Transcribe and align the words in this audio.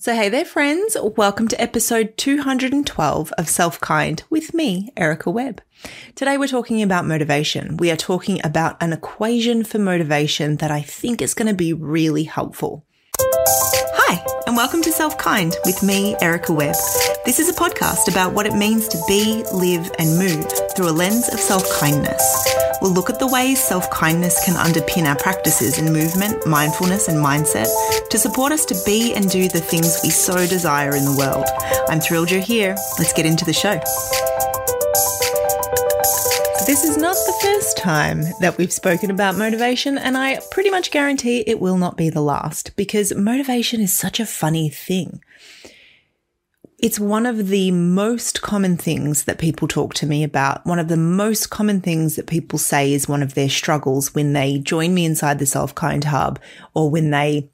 So, 0.00 0.14
hey 0.14 0.28
there, 0.28 0.44
friends. 0.44 0.96
Welcome 1.16 1.48
to 1.48 1.60
episode 1.60 2.16
212 2.18 3.32
of 3.32 3.48
Self 3.48 3.80
Kind 3.80 4.22
with 4.30 4.54
me, 4.54 4.92
Erica 4.96 5.28
Webb. 5.28 5.60
Today, 6.14 6.38
we're 6.38 6.46
talking 6.46 6.82
about 6.82 7.04
motivation. 7.04 7.76
We 7.78 7.90
are 7.90 7.96
talking 7.96 8.40
about 8.44 8.80
an 8.80 8.92
equation 8.92 9.64
for 9.64 9.80
motivation 9.80 10.58
that 10.58 10.70
I 10.70 10.82
think 10.82 11.20
is 11.20 11.34
going 11.34 11.48
to 11.48 11.52
be 11.52 11.72
really 11.72 12.22
helpful. 12.22 12.84
Hi, 14.10 14.24
and 14.46 14.56
welcome 14.56 14.80
to 14.80 14.90
Self 14.90 15.18
Kind 15.18 15.54
with 15.66 15.82
me, 15.82 16.16
Erica 16.22 16.50
Webb. 16.50 16.76
This 17.26 17.38
is 17.38 17.50
a 17.50 17.52
podcast 17.52 18.10
about 18.10 18.32
what 18.32 18.46
it 18.46 18.54
means 18.54 18.88
to 18.88 18.98
be, 19.06 19.44
live, 19.52 19.90
and 19.98 20.18
move 20.18 20.50
through 20.74 20.88
a 20.88 20.96
lens 20.96 21.28
of 21.28 21.38
self 21.38 21.62
kindness. 21.78 22.48
We'll 22.80 22.94
look 22.94 23.10
at 23.10 23.18
the 23.18 23.26
ways 23.26 23.62
self 23.62 23.90
kindness 23.90 24.42
can 24.46 24.54
underpin 24.54 25.04
our 25.04 25.16
practices 25.16 25.78
in 25.78 25.92
movement, 25.92 26.46
mindfulness, 26.46 27.08
and 27.08 27.18
mindset 27.18 27.68
to 28.08 28.16
support 28.16 28.50
us 28.50 28.64
to 28.64 28.82
be 28.86 29.12
and 29.12 29.28
do 29.28 29.46
the 29.46 29.60
things 29.60 30.00
we 30.02 30.08
so 30.08 30.46
desire 30.46 30.96
in 30.96 31.04
the 31.04 31.14
world. 31.14 31.44
I'm 31.90 32.00
thrilled 32.00 32.30
you're 32.30 32.40
here. 32.40 32.76
Let's 32.98 33.12
get 33.12 33.26
into 33.26 33.44
the 33.44 33.52
show. 33.52 33.78
This 36.64 36.84
is 36.84 36.96
not 36.96 37.16
the 37.26 37.37
time 37.78 38.24
that 38.40 38.58
we've 38.58 38.72
spoken 38.72 39.10
about 39.10 39.36
motivation, 39.36 39.96
and 39.96 40.16
I 40.16 40.40
pretty 40.50 40.70
much 40.70 40.90
guarantee 40.90 41.44
it 41.46 41.60
will 41.60 41.78
not 41.78 41.96
be 41.96 42.10
the 42.10 42.20
last 42.20 42.76
because 42.76 43.14
motivation 43.14 43.80
is 43.80 43.92
such 43.92 44.20
a 44.20 44.26
funny 44.26 44.68
thing. 44.68 45.22
It's 46.80 47.00
one 47.00 47.26
of 47.26 47.48
the 47.48 47.70
most 47.70 48.42
common 48.42 48.76
things 48.76 49.24
that 49.24 49.38
people 49.38 49.66
talk 49.66 49.94
to 49.94 50.06
me 50.06 50.22
about. 50.22 50.64
One 50.64 50.78
of 50.78 50.88
the 50.88 50.96
most 50.96 51.50
common 51.50 51.80
things 51.80 52.14
that 52.16 52.28
people 52.28 52.58
say 52.58 52.92
is 52.92 53.08
one 53.08 53.22
of 53.22 53.34
their 53.34 53.48
struggles 53.48 54.14
when 54.14 54.32
they 54.32 54.58
join 54.58 54.94
me 54.94 55.04
inside 55.04 55.38
the 55.38 55.46
Self 55.46 55.74
Kind 55.74 56.04
Hub 56.04 56.38
or 56.74 56.90
when 56.90 57.10
they 57.10 57.50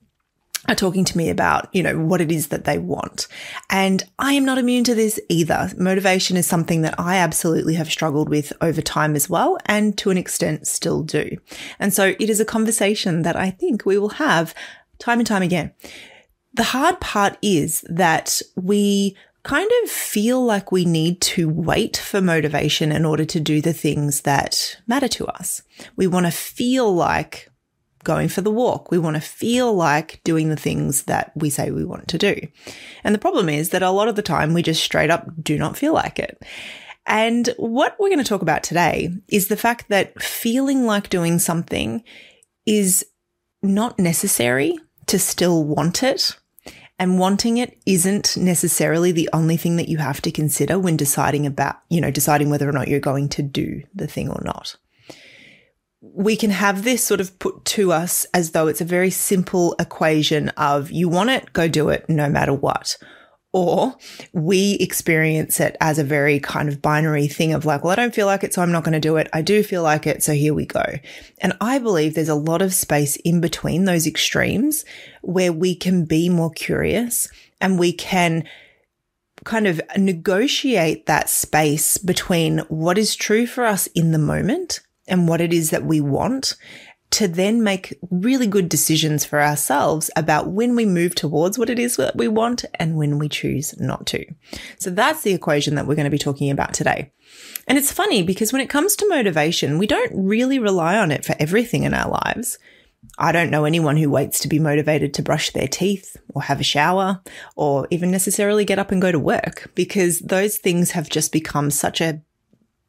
are 0.68 0.74
talking 0.74 1.04
to 1.04 1.16
me 1.18 1.28
about, 1.28 1.68
you 1.74 1.82
know, 1.82 1.98
what 1.98 2.20
it 2.20 2.32
is 2.32 2.48
that 2.48 2.64
they 2.64 2.78
want. 2.78 3.26
And 3.70 4.02
I 4.18 4.32
am 4.32 4.44
not 4.44 4.58
immune 4.58 4.84
to 4.84 4.94
this 4.94 5.20
either. 5.28 5.70
Motivation 5.76 6.36
is 6.36 6.46
something 6.46 6.82
that 6.82 6.98
I 6.98 7.16
absolutely 7.16 7.74
have 7.74 7.90
struggled 7.90 8.28
with 8.28 8.52
over 8.60 8.80
time 8.80 9.14
as 9.14 9.28
well, 9.28 9.58
and 9.66 9.96
to 9.98 10.10
an 10.10 10.18
extent 10.18 10.66
still 10.66 11.02
do. 11.02 11.36
And 11.78 11.92
so 11.92 12.14
it 12.18 12.30
is 12.30 12.40
a 12.40 12.44
conversation 12.44 13.22
that 13.22 13.36
I 13.36 13.50
think 13.50 13.84
we 13.84 13.98
will 13.98 14.10
have 14.10 14.54
time 14.98 15.18
and 15.18 15.26
time 15.26 15.42
again. 15.42 15.72
The 16.54 16.62
hard 16.62 17.00
part 17.00 17.36
is 17.42 17.84
that 17.88 18.40
we 18.56 19.16
kind 19.42 19.70
of 19.82 19.90
feel 19.90 20.42
like 20.42 20.72
we 20.72 20.86
need 20.86 21.20
to 21.20 21.48
wait 21.48 21.98
for 21.98 22.22
motivation 22.22 22.90
in 22.90 23.04
order 23.04 23.26
to 23.26 23.38
do 23.38 23.60
the 23.60 23.74
things 23.74 24.22
that 24.22 24.80
matter 24.86 25.08
to 25.08 25.26
us. 25.26 25.60
We 25.96 26.06
want 26.06 26.24
to 26.24 26.32
feel 26.32 26.94
like 26.94 27.50
going 28.04 28.28
for 28.28 28.42
the 28.42 28.50
walk. 28.50 28.90
We 28.90 28.98
want 28.98 29.16
to 29.16 29.20
feel 29.20 29.74
like 29.74 30.20
doing 30.24 30.48
the 30.48 30.56
things 30.56 31.04
that 31.04 31.32
we 31.34 31.50
say 31.50 31.70
we 31.70 31.84
want 31.84 32.08
to 32.08 32.18
do. 32.18 32.36
And 33.02 33.14
the 33.14 33.18
problem 33.18 33.48
is 33.48 33.70
that 33.70 33.82
a 33.82 33.90
lot 33.90 34.08
of 34.08 34.16
the 34.16 34.22
time 34.22 34.54
we 34.54 34.62
just 34.62 34.84
straight 34.84 35.10
up 35.10 35.28
do 35.42 35.58
not 35.58 35.76
feel 35.76 35.94
like 35.94 36.18
it. 36.18 36.42
And 37.06 37.48
what 37.56 37.96
we're 37.98 38.08
going 38.08 38.18
to 38.18 38.24
talk 38.24 38.42
about 38.42 38.62
today 38.62 39.10
is 39.28 39.48
the 39.48 39.56
fact 39.56 39.88
that 39.88 40.22
feeling 40.22 40.86
like 40.86 41.10
doing 41.10 41.38
something 41.38 42.02
is 42.66 43.04
not 43.62 43.98
necessary 43.98 44.78
to 45.06 45.18
still 45.18 45.64
want 45.64 46.02
it 46.02 46.36
and 46.98 47.18
wanting 47.18 47.58
it 47.58 47.78
isn't 47.86 48.36
necessarily 48.36 49.12
the 49.12 49.28
only 49.32 49.56
thing 49.56 49.76
that 49.76 49.88
you 49.88 49.98
have 49.98 50.22
to 50.22 50.30
consider 50.30 50.78
when 50.78 50.96
deciding 50.96 51.44
about, 51.44 51.76
you 51.88 52.00
know, 52.00 52.10
deciding 52.10 52.50
whether 52.50 52.68
or 52.68 52.72
not 52.72 52.88
you're 52.88 53.00
going 53.00 53.28
to 53.30 53.42
do 53.42 53.82
the 53.94 54.06
thing 54.06 54.28
or 54.28 54.40
not. 54.44 54.76
We 56.12 56.36
can 56.36 56.50
have 56.50 56.84
this 56.84 57.02
sort 57.02 57.20
of 57.20 57.38
put 57.38 57.64
to 57.66 57.92
us 57.92 58.26
as 58.34 58.50
though 58.50 58.66
it's 58.66 58.80
a 58.80 58.84
very 58.84 59.10
simple 59.10 59.74
equation 59.78 60.50
of 60.50 60.90
you 60.90 61.08
want 61.08 61.30
it, 61.30 61.52
go 61.52 61.66
do 61.66 61.88
it 61.88 62.08
no 62.08 62.28
matter 62.28 62.52
what 62.52 62.96
or 63.54 63.94
we 64.32 64.72
experience 64.80 65.60
it 65.60 65.76
as 65.80 66.00
a 66.00 66.04
very 66.04 66.40
kind 66.40 66.68
of 66.68 66.82
binary 66.82 67.28
thing 67.28 67.54
of 67.54 67.64
like, 67.64 67.84
well, 67.84 67.92
I 67.92 67.94
don't 67.94 68.12
feel 68.12 68.26
like 68.26 68.42
it, 68.42 68.52
so 68.52 68.60
I'm 68.60 68.72
not 68.72 68.82
going 68.82 68.94
to 68.94 69.00
do 69.00 69.16
it. 69.16 69.28
I 69.32 69.42
do 69.42 69.62
feel 69.62 69.84
like 69.84 70.08
it, 70.08 70.24
so 70.24 70.32
here 70.32 70.52
we 70.52 70.66
go. 70.66 70.82
And 71.38 71.52
I 71.60 71.78
believe 71.78 72.14
there's 72.14 72.28
a 72.28 72.34
lot 72.34 72.62
of 72.62 72.74
space 72.74 73.14
in 73.18 73.40
between 73.40 73.84
those 73.84 74.08
extremes 74.08 74.84
where 75.22 75.52
we 75.52 75.76
can 75.76 76.04
be 76.04 76.28
more 76.28 76.50
curious 76.50 77.28
and 77.60 77.78
we 77.78 77.92
can 77.92 78.42
kind 79.44 79.68
of 79.68 79.80
negotiate 79.96 81.06
that 81.06 81.30
space 81.30 81.96
between 81.96 82.58
what 82.66 82.98
is 82.98 83.14
true 83.14 83.46
for 83.46 83.64
us 83.64 83.86
in 83.88 84.10
the 84.10 84.18
moment 84.18 84.80
and 85.06 85.28
what 85.28 85.40
it 85.40 85.52
is 85.52 85.70
that 85.70 85.84
we 85.84 86.00
want 86.00 86.56
to 87.14 87.28
then 87.28 87.62
make 87.62 87.96
really 88.10 88.46
good 88.46 88.68
decisions 88.68 89.24
for 89.24 89.40
ourselves 89.40 90.10
about 90.16 90.50
when 90.50 90.74
we 90.74 90.84
move 90.84 91.14
towards 91.14 91.56
what 91.56 91.70
it 91.70 91.78
is 91.78 91.94
that 91.96 92.16
we 92.16 92.26
want 92.26 92.64
and 92.74 92.96
when 92.96 93.18
we 93.18 93.28
choose 93.28 93.78
not 93.78 94.04
to. 94.04 94.24
So 94.80 94.90
that's 94.90 95.22
the 95.22 95.32
equation 95.32 95.76
that 95.76 95.86
we're 95.86 95.94
going 95.94 96.06
to 96.06 96.10
be 96.10 96.18
talking 96.18 96.50
about 96.50 96.74
today. 96.74 97.12
And 97.68 97.78
it's 97.78 97.92
funny 97.92 98.24
because 98.24 98.52
when 98.52 98.62
it 98.62 98.68
comes 98.68 98.96
to 98.96 99.08
motivation, 99.08 99.78
we 99.78 99.86
don't 99.86 100.10
really 100.12 100.58
rely 100.58 100.98
on 100.98 101.12
it 101.12 101.24
for 101.24 101.36
everything 101.38 101.84
in 101.84 101.94
our 101.94 102.10
lives. 102.10 102.58
I 103.16 103.30
don't 103.30 103.50
know 103.50 103.64
anyone 103.64 103.96
who 103.96 104.10
waits 104.10 104.40
to 104.40 104.48
be 104.48 104.58
motivated 104.58 105.14
to 105.14 105.22
brush 105.22 105.50
their 105.50 105.68
teeth 105.68 106.16
or 106.34 106.42
have 106.42 106.58
a 106.58 106.64
shower 106.64 107.20
or 107.54 107.86
even 107.90 108.10
necessarily 108.10 108.64
get 108.64 108.80
up 108.80 108.90
and 108.90 109.00
go 109.00 109.12
to 109.12 109.20
work 109.20 109.70
because 109.76 110.18
those 110.18 110.58
things 110.58 110.90
have 110.92 111.08
just 111.08 111.30
become 111.30 111.70
such 111.70 112.00
a 112.00 112.22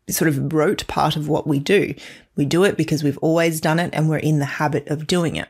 sort 0.09 0.29
of 0.29 0.53
rote 0.53 0.85
part 0.87 1.15
of 1.15 1.27
what 1.27 1.47
we 1.47 1.59
do. 1.59 1.93
We 2.35 2.45
do 2.45 2.63
it 2.63 2.77
because 2.77 3.03
we've 3.03 3.17
always 3.19 3.61
done 3.61 3.79
it 3.79 3.91
and 3.93 4.09
we're 4.09 4.17
in 4.17 4.39
the 4.39 4.45
habit 4.45 4.87
of 4.87 5.07
doing 5.07 5.35
it. 5.35 5.49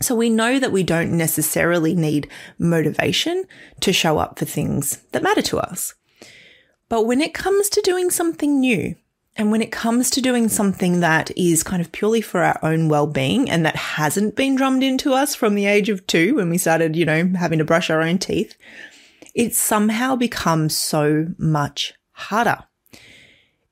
So 0.00 0.14
we 0.14 0.30
know 0.30 0.58
that 0.58 0.72
we 0.72 0.82
don't 0.82 1.16
necessarily 1.16 1.94
need 1.94 2.28
motivation 2.58 3.44
to 3.80 3.92
show 3.92 4.18
up 4.18 4.38
for 4.38 4.44
things 4.44 5.02
that 5.12 5.22
matter 5.22 5.42
to 5.42 5.58
us. 5.58 5.94
But 6.88 7.06
when 7.06 7.20
it 7.20 7.34
comes 7.34 7.68
to 7.70 7.80
doing 7.80 8.10
something 8.10 8.60
new, 8.60 8.96
and 9.36 9.50
when 9.50 9.62
it 9.62 9.72
comes 9.72 10.10
to 10.10 10.20
doing 10.20 10.48
something 10.48 11.00
that 11.00 11.30
is 11.38 11.62
kind 11.62 11.80
of 11.80 11.90
purely 11.90 12.20
for 12.20 12.42
our 12.42 12.58
own 12.62 12.88
well-being 12.88 13.48
and 13.48 13.64
that 13.64 13.76
hasn't 13.76 14.36
been 14.36 14.56
drummed 14.56 14.82
into 14.82 15.14
us 15.14 15.34
from 15.34 15.54
the 15.54 15.64
age 15.64 15.88
of 15.88 16.06
two 16.06 16.34
when 16.34 16.50
we 16.50 16.58
started, 16.58 16.96
you 16.96 17.06
know, 17.06 17.32
having 17.38 17.58
to 17.58 17.64
brush 17.64 17.88
our 17.88 18.02
own 18.02 18.18
teeth, 18.18 18.56
it 19.34 19.54
somehow 19.54 20.16
becomes 20.16 20.76
so 20.76 21.28
much 21.38 21.94
harder. 22.10 22.64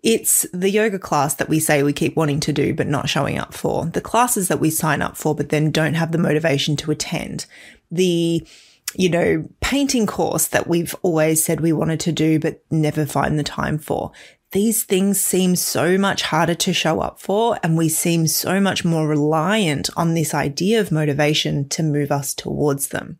It's 0.02 0.46
the 0.52 0.70
yoga 0.70 0.98
class 0.98 1.34
that 1.34 1.48
we 1.48 1.60
say 1.60 1.82
we 1.82 1.92
keep 1.92 2.16
wanting 2.16 2.40
to 2.40 2.52
do, 2.52 2.74
but 2.74 2.86
not 2.86 3.08
showing 3.08 3.38
up 3.38 3.52
for. 3.52 3.86
The 3.86 4.00
classes 4.00 4.48
that 4.48 4.60
we 4.60 4.70
sign 4.70 5.02
up 5.02 5.16
for, 5.16 5.34
but 5.34 5.50
then 5.50 5.70
don't 5.70 5.94
have 5.94 6.12
the 6.12 6.18
motivation 6.18 6.76
to 6.76 6.90
attend. 6.90 7.46
The, 7.90 8.46
you 8.94 9.08
know, 9.10 9.48
painting 9.60 10.06
course 10.06 10.46
that 10.48 10.66
we've 10.66 10.94
always 11.02 11.44
said 11.44 11.60
we 11.60 11.72
wanted 11.72 12.00
to 12.00 12.12
do, 12.12 12.38
but 12.38 12.64
never 12.70 13.04
find 13.04 13.38
the 13.38 13.44
time 13.44 13.78
for. 13.78 14.12
These 14.52 14.84
things 14.84 15.20
seem 15.20 15.54
so 15.54 15.96
much 15.96 16.22
harder 16.22 16.56
to 16.56 16.72
show 16.72 17.00
up 17.00 17.20
for, 17.20 17.58
and 17.62 17.76
we 17.76 17.88
seem 17.88 18.26
so 18.26 18.58
much 18.58 18.84
more 18.84 19.06
reliant 19.06 19.90
on 19.96 20.14
this 20.14 20.34
idea 20.34 20.80
of 20.80 20.90
motivation 20.90 21.68
to 21.68 21.82
move 21.82 22.10
us 22.10 22.34
towards 22.34 22.88
them. 22.88 23.18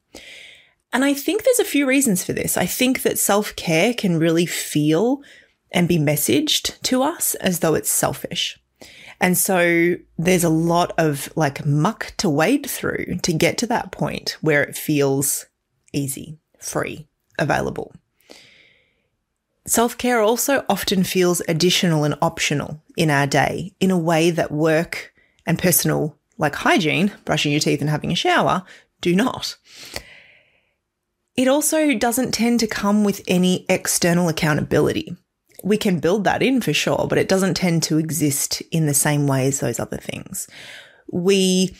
And 0.92 1.04
I 1.04 1.14
think 1.14 1.44
there's 1.44 1.60
a 1.60 1.64
few 1.64 1.86
reasons 1.86 2.24
for 2.24 2.32
this. 2.32 2.56
I 2.56 2.66
think 2.66 3.02
that 3.02 3.18
self 3.18 3.54
care 3.54 3.94
can 3.94 4.18
really 4.18 4.47
feel 4.47 5.22
and 5.72 5.88
be 5.88 5.98
messaged 5.98 6.81
to 6.82 7.03
us 7.03 7.34
as 7.36 7.60
though 7.60 7.75
it's 7.75 7.91
selfish. 7.91 8.58
And 9.20 9.36
so 9.36 9.97
there's 10.19 10.44
a 10.44 10.48
lot 10.48 10.92
of 10.97 11.31
like 11.36 11.66
muck 11.66 12.14
to 12.19 12.31
wade 12.31 12.69
through 12.69 13.19
to 13.22 13.32
get 13.32 13.58
to 13.58 13.66
that 13.66 13.92
point 13.92 14.38
where 14.41 14.62
it 14.62 14.76
feels 14.76 15.47
easy, 15.92 16.38
free, 16.59 17.06
available. 17.38 17.94
Self 19.66 19.98
care 19.98 20.20
also 20.20 20.64
often 20.69 21.04
feels 21.04 21.42
additional 21.47 22.04
and 22.04 22.16
optional 22.22 22.82
in 22.97 23.10
our 23.10 23.26
day 23.26 23.75
in 23.78 23.91
a 23.91 23.98
way 23.98 24.30
that 24.30 24.50
work 24.50 25.12
and 25.47 25.59
personal, 25.59 26.16
like 26.38 26.54
hygiene, 26.54 27.12
brushing 27.26 27.53
your 27.53 27.60
teeth 27.60 27.82
and 27.82 27.91
having 27.91 28.10
a 28.10 28.16
shower, 28.16 28.64
do 29.03 29.14
not. 29.14 29.56
It 31.36 31.47
also 31.47 31.94
doesn't 31.94 32.33
tend 32.33 32.60
to 32.60 32.66
come 32.66 33.04
with 33.04 33.22
any 33.28 33.66
external 33.68 34.28
accountability 34.28 35.16
we 35.62 35.77
can 35.77 36.01
build 36.01 36.24
that 36.24 36.42
in 36.42 36.60
for 36.60 36.72
sure, 36.72 37.07
but 37.09 37.18
it 37.18 37.28
doesn't 37.28 37.54
tend 37.54 37.83
to 37.84 37.98
exist 37.98 38.62
in 38.71 38.86
the 38.86 38.95
same 38.95 39.27
way 39.27 39.47
as 39.47 39.60
those 39.60 39.80
other 39.80 39.98
things. 39.98 40.48
We 41.12 41.74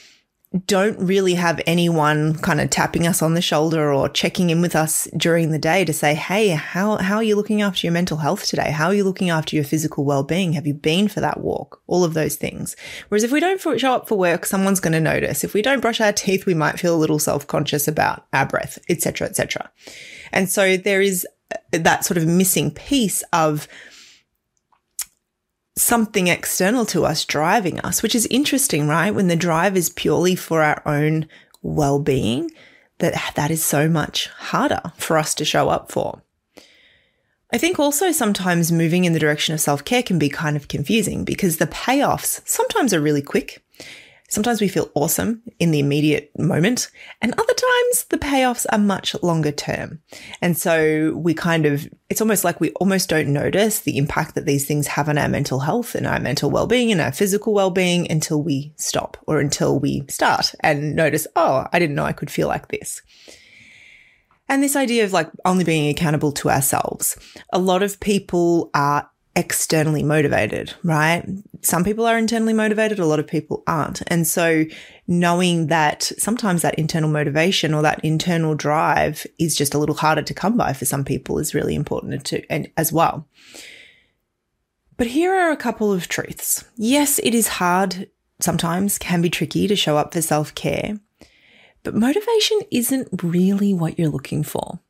don't 0.67 0.99
really 0.99 1.35
have 1.35 1.61
anyone 1.65 2.35
kind 2.38 2.61
of 2.61 2.71
tapping 2.71 3.06
us 3.06 3.23
on 3.23 3.35
the 3.35 3.43
shoulder 3.43 3.93
or 3.93 4.09
checking 4.09 4.50
in 4.50 4.61
with 4.61 4.75
us 4.75 5.06
during 5.17 5.53
the 5.53 5.61
day 5.61 5.85
to 5.85 5.93
say, 5.93 6.12
Hey, 6.15 6.49
how, 6.49 6.97
how 6.97 7.17
are 7.17 7.23
you 7.23 7.37
looking 7.37 7.62
after 7.62 7.87
your 7.87 7.93
mental 7.93 8.17
health 8.17 8.47
today? 8.47 8.73
How 8.73 8.87
are 8.87 8.94
you 8.94 9.05
looking 9.05 9.31
after 9.31 9.55
your 9.55 9.65
physical 9.65 10.05
well-being? 10.05 10.55
Have 10.55 10.67
you 10.67 10.75
been 10.75 11.06
for 11.06 11.21
that 11.21 11.41
walk? 11.41 11.81
All 11.87 12.03
of 12.03 12.15
those 12.15 12.35
things. 12.35 12.75
Whereas 13.09 13.23
if 13.23 13.31
we 13.31 13.38
don't 13.38 13.61
show 13.61 13.94
up 13.94 14.09
for 14.09 14.19
work, 14.19 14.44
someone's 14.44 14.81
going 14.81 14.93
to 14.93 15.00
notice. 15.00 15.44
If 15.44 15.55
we 15.55 15.62
don't 15.62 15.81
brush 15.81 16.00
our 16.00 16.12
teeth, 16.12 16.47
we 16.47 16.55
might 16.55 16.81
feel 16.81 16.97
a 16.97 16.99
little 16.99 17.21
self-conscious 17.21 17.87
about 17.87 18.26
our 18.33 18.47
breath, 18.47 18.76
etc., 18.88 19.29
etc. 19.29 19.71
And 20.33 20.50
so 20.50 20.76
there 20.76 21.00
is 21.00 21.26
that 21.73 22.05
sort 22.05 22.19
of 22.19 22.26
missing 22.26 22.70
piece 22.70 23.23
of 23.32 23.69
something 25.76 26.29
external 26.29 26.85
to 26.87 27.05
us 27.05 27.25
driving 27.25 27.81
us, 27.81 28.02
which 28.02 28.14
is 28.14 28.26
interesting, 28.26 28.87
right? 28.87 29.14
When 29.14 29.29
the 29.29 29.37
drive 29.37 29.76
is 29.76 29.88
purely 29.88 30.35
for 30.37 30.62
our 30.62 30.82
own 30.87 31.26
well 31.62 31.99
being, 31.99 32.50
that 32.99 33.32
that 33.35 33.50
is 33.50 33.64
so 33.64 33.88
much 33.88 34.29
harder 34.29 34.93
for 34.97 35.17
us 35.17 35.35
to 35.37 35.44
show 35.44 35.69
up 35.69 35.91
for. 35.91 36.23
I 37.52 37.58
think 37.58 37.81
also 37.81 38.12
sometimes 38.12 38.70
moving 38.70 39.05
in 39.05 39.12
the 39.12 39.19
direction 39.19 39.55
of 39.55 39.61
self 39.61 39.85
care 39.85 40.02
can 40.02 40.19
be 40.19 40.29
kind 40.29 40.56
of 40.56 40.69
confusing 40.69 41.25
because 41.25 41.56
the 41.56 41.67
payoffs 41.67 42.47
sometimes 42.47 42.94
are 42.94 43.00
really 43.00 43.23
quick. 43.23 43.64
Sometimes 44.31 44.61
we 44.61 44.69
feel 44.69 44.93
awesome 44.94 45.43
in 45.59 45.73
the 45.73 45.81
immediate 45.81 46.31
moment, 46.38 46.88
and 47.21 47.32
other 47.32 47.53
times 47.53 48.05
the 48.11 48.17
payoffs 48.17 48.65
are 48.71 48.79
much 48.79 49.21
longer 49.25 49.50
term. 49.50 50.00
And 50.41 50.56
so 50.56 51.15
we 51.17 51.35
kind 51.35 51.67
of, 51.67 51.88
it's 52.09 52.21
almost 52.21 52.44
like 52.44 52.61
we 52.61 52.71
almost 52.75 53.09
don't 53.09 53.32
notice 53.32 53.81
the 53.81 53.99
impact 53.99 54.37
that 54.37 54.47
these 54.47 54.67
things 54.67 54.87
have 54.87 55.09
on 55.09 55.19
our 55.19 55.29
mental 55.29 55.59
health 55.59 55.97
and 55.97 56.06
our 56.06 56.21
mental 56.21 56.49
well 56.49 56.69
being 56.69 56.93
and 56.93 57.00
our 57.00 57.11
physical 57.11 57.53
well 57.53 57.73
being 57.73 58.09
until 58.09 58.41
we 58.41 58.73
stop 58.77 59.17
or 59.27 59.41
until 59.41 59.81
we 59.81 60.05
start 60.09 60.55
and 60.61 60.94
notice, 60.94 61.26
oh, 61.35 61.67
I 61.73 61.81
didn't 61.81 61.97
know 61.97 62.05
I 62.05 62.12
could 62.12 62.31
feel 62.31 62.47
like 62.47 62.69
this. 62.69 63.03
And 64.49 64.62
this 64.62 64.76
idea 64.76 65.05
of 65.05 65.12
like 65.12 65.29
only 65.44 65.65
being 65.65 65.88
accountable 65.88 66.31
to 66.33 66.50
ourselves. 66.50 67.17
A 67.53 67.59
lot 67.59 67.83
of 67.83 67.99
people 67.99 68.71
are 68.75 69.10
externally 69.37 70.03
motivated, 70.03 70.75
right? 70.82 71.25
Some 71.62 71.85
people 71.85 72.05
are 72.06 72.19
internally 72.19 72.53
motivated, 72.53 72.99
a 72.99 73.06
lot 73.06 73.21
of 73.21 73.27
people 73.27 73.62
aren't. 73.67 74.03
And 74.09 74.27
so 74.27 74.65
knowing 75.06 75.69
that 75.69 76.03
sometimes 76.19 76.62
that 76.62 76.75
internal 76.75 77.11
motivation 77.11 77.73
or 77.73 77.82
that 77.82 78.05
internal 78.05 78.55
drive 78.55 79.27
is 79.38 79.56
just 79.56 79.75
a 79.75 79.79
little 79.79 79.94
harder 79.94 80.23
to 80.23 80.35
come 80.35 80.56
by 80.56 80.73
for 80.73 80.85
some 80.85 81.05
people 81.05 81.38
is 81.38 81.55
really 81.55 81.75
important 81.75 82.25
to, 82.27 82.44
and 82.50 82.71
as 82.77 82.93
well. 82.93 83.27
But 84.97 85.06
here 85.09 85.33
are 85.33 85.50
a 85.50 85.56
couple 85.56 85.93
of 85.93 86.09
truths. 86.09 86.65
Yes, 86.76 87.19
it 87.21 87.35
is 87.35 87.49
hard 87.49 88.11
sometimes, 88.41 88.99
can 88.99 89.23
be 89.23 89.31
tricky 89.31 89.67
to 89.69 89.76
show 89.76 89.97
up 89.97 90.12
for 90.12 90.21
self 90.21 90.55
care. 90.55 90.99
But 91.83 91.94
motivation 91.94 92.61
isn't 92.71 93.23
really 93.23 93.73
what 93.73 93.99
you're 93.99 94.09
looking 94.09 94.43
for. 94.43 94.81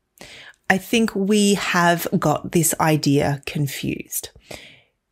I 0.71 0.79
think 0.79 1.13
we 1.17 1.55
have 1.55 2.07
got 2.17 2.53
this 2.53 2.75
idea 2.79 3.43
confused. 3.45 4.31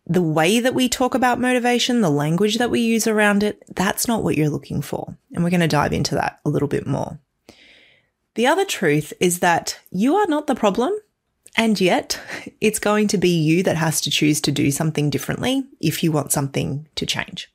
The 0.07 0.23
way 0.23 0.61
that 0.61 0.73
we 0.73 0.89
talk 0.89 1.17
about 1.17 1.41
motivation, 1.41 2.01
the 2.01 2.09
language 2.11 2.59
that 2.59 2.71
we 2.71 2.81
use 2.81 3.09
around 3.09 3.43
it, 3.43 3.65
that's 3.75 4.07
not 4.07 4.23
what 4.23 4.37
you're 4.39 4.49
looking 4.49 4.81
for. 4.81 5.19
And 5.35 5.43
we're 5.43 5.51
going 5.51 5.61
to 5.61 5.69
dive 5.69 5.93
into 5.93 6.15
that 6.15 6.39
a 6.45 6.49
little 6.49 6.69
bit 6.69 6.87
more. 6.87 7.19
The 8.37 8.47
other 8.47 8.65
truth 8.65 9.13
is 9.19 9.41
that 9.41 9.81
you 9.91 10.15
are 10.15 10.29
not 10.29 10.47
the 10.47 10.55
problem. 10.55 10.93
And 11.57 11.81
yet, 11.81 12.21
it's 12.61 12.79
going 12.79 13.09
to 13.09 13.19
be 13.19 13.31
you 13.31 13.65
that 13.65 13.77
has 13.77 14.01
to 14.03 14.11
choose 14.11 14.41
to 14.43 14.53
do 14.53 14.71
something 14.71 15.11
differently 15.11 15.65
if 15.81 16.05
you 16.05 16.13
want 16.13 16.31
something 16.31 16.87
to 16.95 17.05
change. 17.05 17.53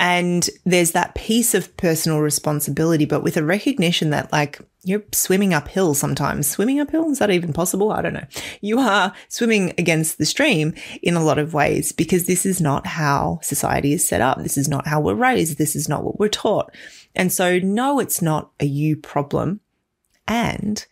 And 0.00 0.48
there's 0.64 0.92
that 0.92 1.14
piece 1.14 1.54
of 1.54 1.76
personal 1.76 2.20
responsibility, 2.20 3.04
but 3.04 3.22
with 3.22 3.36
a 3.36 3.44
recognition 3.44 4.08
that 4.10 4.32
like 4.32 4.58
you're 4.82 5.02
swimming 5.12 5.52
uphill 5.52 5.92
sometimes. 5.92 6.48
Swimming 6.48 6.80
uphill? 6.80 7.10
Is 7.10 7.18
that 7.18 7.30
even 7.30 7.52
possible? 7.52 7.92
I 7.92 8.00
don't 8.00 8.14
know. 8.14 8.26
You 8.62 8.78
are 8.78 9.12
swimming 9.28 9.74
against 9.76 10.16
the 10.16 10.24
stream 10.24 10.72
in 11.02 11.16
a 11.16 11.22
lot 11.22 11.38
of 11.38 11.52
ways 11.52 11.92
because 11.92 12.24
this 12.24 12.46
is 12.46 12.62
not 12.62 12.86
how 12.86 13.40
society 13.42 13.92
is 13.92 14.02
set 14.02 14.22
up. 14.22 14.38
This 14.38 14.56
is 14.56 14.68
not 14.68 14.86
how 14.86 15.02
we're 15.02 15.14
raised. 15.14 15.58
This 15.58 15.76
is 15.76 15.86
not 15.86 16.02
what 16.02 16.18
we're 16.18 16.28
taught. 16.28 16.74
And 17.14 17.30
so 17.30 17.58
no, 17.58 18.00
it's 18.00 18.22
not 18.22 18.52
a 18.58 18.64
you 18.64 18.96
problem. 18.96 19.60
And 20.26 20.84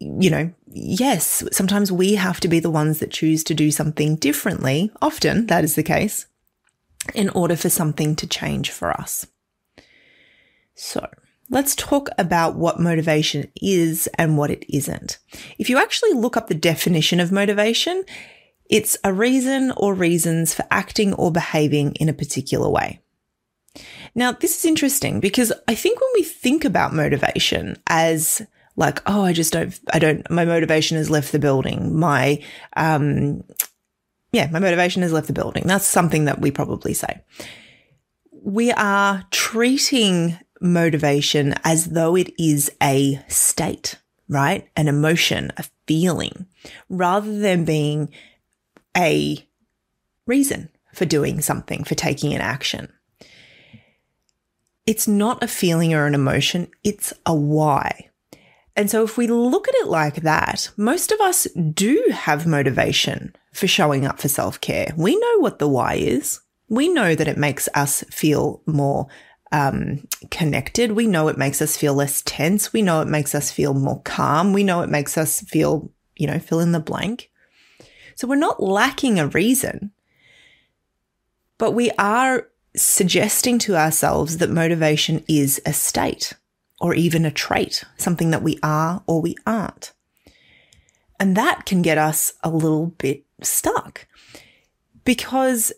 you 0.00 0.30
know, 0.30 0.52
yes, 0.66 1.44
sometimes 1.52 1.92
we 1.92 2.14
have 2.16 2.40
to 2.40 2.48
be 2.48 2.58
the 2.58 2.70
ones 2.70 2.98
that 2.98 3.12
choose 3.12 3.44
to 3.44 3.54
do 3.54 3.70
something 3.70 4.16
differently. 4.16 4.90
Often 5.00 5.46
that 5.46 5.62
is 5.62 5.76
the 5.76 5.84
case 5.84 6.26
in 7.14 7.28
order 7.30 7.56
for 7.56 7.68
something 7.68 8.16
to 8.16 8.26
change 8.26 8.70
for 8.70 8.90
us. 8.90 9.26
So 10.74 11.08
let's 11.50 11.74
talk 11.74 12.08
about 12.16 12.56
what 12.56 12.80
motivation 12.80 13.50
is 13.60 14.08
and 14.18 14.38
what 14.38 14.50
it 14.50 14.64
isn't. 14.68 15.18
If 15.58 15.68
you 15.68 15.78
actually 15.78 16.12
look 16.12 16.36
up 16.36 16.48
the 16.48 16.54
definition 16.54 17.20
of 17.20 17.32
motivation, 17.32 18.04
it's 18.68 18.96
a 19.02 19.12
reason 19.12 19.72
or 19.76 19.94
reasons 19.94 20.54
for 20.54 20.64
acting 20.70 21.12
or 21.14 21.32
behaving 21.32 21.92
in 21.94 22.08
a 22.08 22.14
particular 22.14 22.70
way. 22.70 23.00
Now, 24.14 24.32
this 24.32 24.56
is 24.56 24.64
interesting 24.64 25.20
because 25.20 25.52
I 25.68 25.74
think 25.74 26.00
when 26.00 26.10
we 26.14 26.22
think 26.22 26.64
about 26.64 26.94
motivation 26.94 27.76
as 27.86 28.42
like, 28.76 29.02
oh, 29.06 29.24
I 29.24 29.32
just 29.32 29.52
don't, 29.52 29.78
I 29.92 29.98
don't, 29.98 30.28
my 30.30 30.44
motivation 30.44 30.96
has 30.96 31.10
left 31.10 31.32
the 31.32 31.38
building. 31.38 31.98
My, 31.98 32.42
um, 32.76 33.44
yeah, 34.32 34.48
my 34.50 34.58
motivation 34.58 35.02
has 35.02 35.12
left 35.12 35.26
the 35.26 35.32
building. 35.32 35.64
That's 35.66 35.86
something 35.86 36.26
that 36.26 36.40
we 36.40 36.50
probably 36.50 36.94
say. 36.94 37.20
We 38.42 38.72
are 38.72 39.24
treating 39.30 40.38
motivation 40.60 41.54
as 41.64 41.86
though 41.86 42.16
it 42.16 42.32
is 42.38 42.70
a 42.82 43.22
state, 43.28 43.96
right? 44.28 44.68
An 44.76 44.88
emotion, 44.88 45.52
a 45.56 45.64
feeling, 45.86 46.46
rather 46.88 47.38
than 47.38 47.64
being 47.64 48.10
a 48.96 49.46
reason 50.26 50.68
for 50.94 51.04
doing 51.04 51.40
something, 51.40 51.84
for 51.84 51.94
taking 51.94 52.34
an 52.34 52.40
action. 52.40 52.92
It's 54.86 55.06
not 55.06 55.42
a 55.42 55.48
feeling 55.48 55.94
or 55.94 56.06
an 56.06 56.14
emotion, 56.14 56.68
it's 56.84 57.12
a 57.26 57.34
why. 57.34 58.10
And 58.76 58.90
so 58.90 59.02
if 59.04 59.16
we 59.16 59.26
look 59.26 59.68
at 59.68 59.74
it 59.76 59.88
like 59.88 60.22
that, 60.22 60.70
most 60.76 61.12
of 61.12 61.20
us 61.20 61.44
do 61.74 62.02
have 62.12 62.46
motivation 62.46 63.34
for 63.52 63.66
showing 63.66 64.06
up 64.06 64.20
for 64.20 64.28
self 64.28 64.60
care. 64.60 64.92
We 64.96 65.16
know 65.16 65.38
what 65.38 65.58
the 65.58 65.68
why 65.68 65.94
is. 65.94 66.40
We 66.68 66.88
know 66.88 67.14
that 67.14 67.28
it 67.28 67.36
makes 67.36 67.68
us 67.74 68.04
feel 68.10 68.62
more 68.66 69.08
um, 69.52 70.06
connected. 70.30 70.92
We 70.92 71.06
know 71.06 71.28
it 71.28 71.38
makes 71.38 71.60
us 71.60 71.76
feel 71.76 71.94
less 71.94 72.22
tense. 72.22 72.72
We 72.72 72.82
know 72.82 73.00
it 73.00 73.08
makes 73.08 73.34
us 73.34 73.50
feel 73.50 73.74
more 73.74 74.00
calm. 74.02 74.52
We 74.52 74.62
know 74.62 74.82
it 74.82 74.90
makes 74.90 75.18
us 75.18 75.40
feel, 75.40 75.90
you 76.16 76.26
know, 76.26 76.38
fill 76.38 76.60
in 76.60 76.72
the 76.72 76.80
blank. 76.80 77.30
So 78.14 78.28
we're 78.28 78.36
not 78.36 78.62
lacking 78.62 79.18
a 79.18 79.26
reason, 79.26 79.90
but 81.58 81.72
we 81.72 81.90
are 81.92 82.48
suggesting 82.76 83.58
to 83.60 83.76
ourselves 83.76 84.38
that 84.38 84.50
motivation 84.50 85.24
is 85.26 85.60
a 85.66 85.72
state 85.72 86.34
or 86.80 86.94
even 86.94 87.24
a 87.24 87.30
trait, 87.30 87.84
something 87.96 88.30
that 88.30 88.42
we 88.42 88.58
are 88.62 89.02
or 89.06 89.20
we 89.20 89.34
aren't. 89.46 89.92
And 91.18 91.36
that 91.36 91.66
can 91.66 91.82
get 91.82 91.98
us 91.98 92.32
a 92.42 92.50
little 92.50 92.86
bit 92.86 93.24
stuck 93.44 94.06
because 95.04 95.72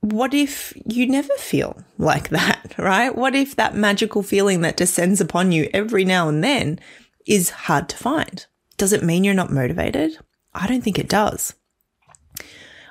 what 0.00 0.32
if 0.32 0.72
you 0.86 1.06
never 1.06 1.32
feel 1.34 1.82
like 1.98 2.28
that, 2.30 2.74
right? 2.78 3.14
What 3.14 3.34
if 3.34 3.56
that 3.56 3.74
magical 3.74 4.22
feeling 4.22 4.60
that 4.62 4.76
descends 4.76 5.20
upon 5.20 5.52
you 5.52 5.68
every 5.72 6.04
now 6.04 6.28
and 6.28 6.42
then 6.42 6.78
is 7.26 7.50
hard 7.50 7.88
to 7.90 7.96
find? 7.96 8.46
Does 8.76 8.92
it 8.92 9.02
mean 9.02 9.24
you're 9.24 9.34
not 9.34 9.52
motivated? 9.52 10.18
I 10.54 10.66
don't 10.66 10.82
think 10.82 10.98
it 10.98 11.08
does. 11.08 11.54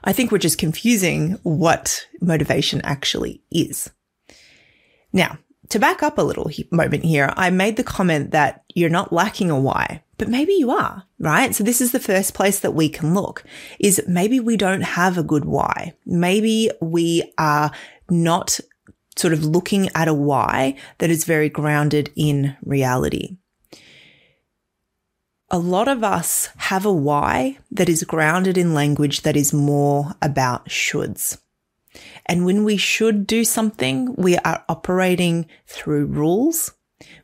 I 0.04 0.14
think 0.14 0.32
we're 0.32 0.38
just 0.38 0.58
confusing 0.58 1.40
what 1.44 2.08
motivation 2.22 2.82
actually 2.84 3.42
is. 3.52 3.90
Now, 5.12 5.38
to 5.70 5.80
back 5.80 6.04
up 6.04 6.18
a 6.18 6.22
little 6.22 6.50
moment 6.72 7.04
here, 7.04 7.34
I 7.36 7.50
made 7.50 7.76
the 7.78 7.84
comment 7.84 8.32
that 8.32 8.64
you're 8.74 8.90
not 8.90 9.12
lacking 9.12 9.50
a 9.50 9.60
why, 9.60 10.04
but 10.18 10.30
maybe 10.30 10.54
you 10.54 10.72
are, 10.72 11.04
right? 11.20 11.54
So 11.54 11.64
this 11.64 11.82
is 11.82 11.92
the 11.92 12.00
first 12.00 12.34
place 12.34 12.60
that 12.60 12.74
we 12.74 12.90
can 12.90 13.14
look 13.14 13.44
is 13.80 14.02
maybe 14.08 14.40
we 14.40 14.58
don't 14.58 14.82
have 14.82 15.18
a 15.18 15.24
good 15.24 15.46
why. 15.46 15.94
Maybe 16.06 16.70
we 16.82 17.32
are 17.38 17.72
not 18.10 18.60
sort 19.16 19.34
of 19.34 19.44
looking 19.44 19.90
at 19.96 20.08
a 20.08 20.14
why 20.14 20.76
that 21.00 21.10
is 21.10 21.24
very 21.24 21.50
grounded 21.50 22.12
in 22.16 22.56
reality. 22.64 23.38
A 25.50 25.60
lot 25.60 25.88
of 25.88 26.04
us 26.04 26.50
have 26.58 26.86
a 26.86 26.92
why 26.92 27.58
that 27.72 27.88
is 27.88 28.04
grounded 28.04 28.58
in 28.58 28.74
language 28.74 29.22
that 29.22 29.38
is 29.38 29.54
more 29.54 30.14
about 30.22 30.68
shoulds. 30.68 31.38
And 32.26 32.46
when 32.46 32.64
we 32.64 32.78
should 32.78 33.26
do 33.26 33.44
something, 33.44 34.14
we 34.16 34.38
are 34.40 34.64
operating 34.68 35.48
through 35.66 36.08
rules. 36.08 36.74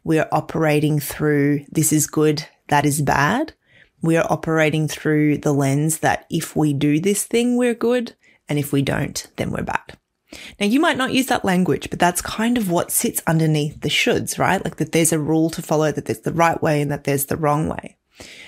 We 0.03 0.19
are 0.19 0.29
operating 0.31 0.99
through 0.99 1.65
this 1.71 1.91
is 1.91 2.07
good, 2.07 2.47
that 2.73 2.87
is 2.87 3.03
bad. 3.03 3.53
We 4.01 4.17
are 4.17 4.25
operating 4.31 4.87
through 4.87 5.37
the 5.37 5.53
lens 5.53 5.99
that 5.99 6.25
if 6.31 6.55
we 6.55 6.73
do 6.73 6.99
this 6.99 7.23
thing, 7.23 7.55
we're 7.55 7.75
good. 7.75 8.15
And 8.49 8.57
if 8.57 8.73
we 8.73 8.81
don't, 8.81 9.27
then 9.35 9.51
we're 9.51 9.61
bad. 9.61 9.95
Now, 10.59 10.65
you 10.65 10.79
might 10.79 10.97
not 10.97 11.13
use 11.13 11.27
that 11.27 11.45
language, 11.45 11.91
but 11.91 11.99
that's 11.99 12.19
kind 12.19 12.57
of 12.57 12.71
what 12.71 12.91
sits 12.91 13.21
underneath 13.27 13.81
the 13.81 13.89
shoulds, 13.89 14.39
right? 14.39 14.63
Like 14.63 14.77
that 14.77 14.91
there's 14.91 15.13
a 15.13 15.19
rule 15.19 15.51
to 15.51 15.61
follow, 15.61 15.91
that 15.91 16.05
there's 16.05 16.21
the 16.21 16.33
right 16.33 16.59
way 16.63 16.81
and 16.81 16.91
that 16.91 17.03
there's 17.03 17.25
the 17.25 17.37
wrong 17.37 17.69
way. 17.69 17.95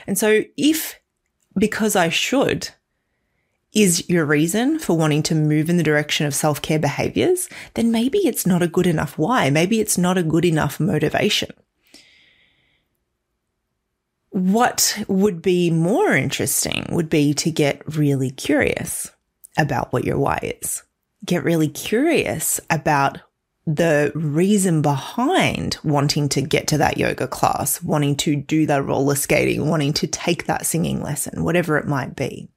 And 0.07 0.17
so 0.17 0.41
if 0.57 0.99
because 1.55 1.95
I 1.95 2.09
should 2.09 2.69
is 3.73 4.09
your 4.09 4.25
reason 4.25 4.79
for 4.79 4.97
wanting 4.97 5.21
to 5.21 5.35
move 5.35 5.69
in 5.69 5.77
the 5.77 5.83
direction 5.83 6.25
of 6.25 6.33
self 6.33 6.63
care 6.63 6.79
behaviors, 6.79 7.47
then 7.75 7.91
maybe 7.91 8.17
it's 8.19 8.47
not 8.47 8.63
a 8.63 8.67
good 8.67 8.87
enough 8.87 9.19
why. 9.19 9.51
Maybe 9.51 9.79
it's 9.79 9.99
not 9.99 10.17
a 10.17 10.23
good 10.23 10.45
enough 10.45 10.79
motivation. 10.79 11.51
What 14.35 15.01
would 15.07 15.41
be 15.41 15.71
more 15.71 16.11
interesting 16.11 16.85
would 16.89 17.09
be 17.09 17.33
to 17.35 17.49
get 17.49 17.95
really 17.95 18.31
curious 18.31 19.09
about 19.57 19.93
what 19.93 20.03
your 20.03 20.17
why 20.17 20.57
is. 20.61 20.83
Get 21.23 21.45
really 21.45 21.69
curious 21.69 22.59
about 22.69 23.19
the 23.65 24.11
reason 24.13 24.81
behind 24.81 25.77
wanting 25.85 26.27
to 26.27 26.41
get 26.41 26.67
to 26.67 26.77
that 26.79 26.97
yoga 26.97 27.29
class, 27.29 27.81
wanting 27.81 28.17
to 28.17 28.35
do 28.35 28.65
that 28.65 28.83
roller 28.83 29.15
skating, 29.15 29.69
wanting 29.69 29.93
to 29.93 30.05
take 30.05 30.47
that 30.47 30.65
singing 30.65 31.01
lesson, 31.01 31.45
whatever 31.45 31.77
it 31.77 31.87
might 31.87 32.17
be. 32.17 32.49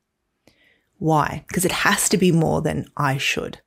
Why? 0.97 1.45
Because 1.47 1.65
it 1.65 1.71
has 1.71 2.09
to 2.09 2.19
be 2.19 2.33
more 2.33 2.61
than 2.61 2.91
I 2.97 3.19
should. 3.19 3.61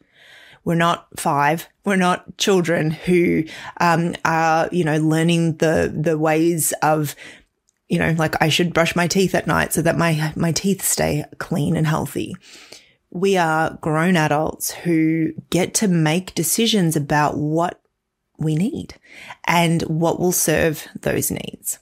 We're 0.66 0.76
not 0.76 1.08
five. 1.18 1.70
We're 1.86 1.96
not 1.96 2.38
children 2.38 2.92
who 2.92 3.46
um, 3.80 4.16
are, 4.26 4.68
you 4.70 4.84
know, 4.84 4.98
learning 4.98 5.58
the 5.58 5.92
the 5.96 6.18
ways 6.18 6.74
of, 6.84 7.16
you 7.92 8.00
know, 8.00 8.16
like 8.18 8.42
I 8.42 8.50
should 8.50 8.74
brush 8.74 8.96
my 8.96 9.08
teeth 9.08 9.36
at 9.36 9.48
night 9.48 9.74
so 9.74 9.82
that 9.82 9.98
my 9.98 10.34
my 10.36 10.52
teeth 10.52 10.82
stay 10.82 11.26
clean 11.38 11.76
and 11.76 11.86
healthy 11.86 12.36
we 13.12 13.36
are 13.38 13.78
grown 13.82 14.16
adults 14.16 14.72
who 14.72 15.34
get 15.50 15.74
to 15.76 15.88
make 15.88 16.34
decisions 16.34 16.96
about 16.96 17.38
what 17.38 17.82
we 18.40 18.56
need 18.56 18.96
and 19.46 19.82
what 19.84 20.20
will 20.20 20.32
serve 20.32 20.88
those 21.02 21.30
needs. 21.30 21.78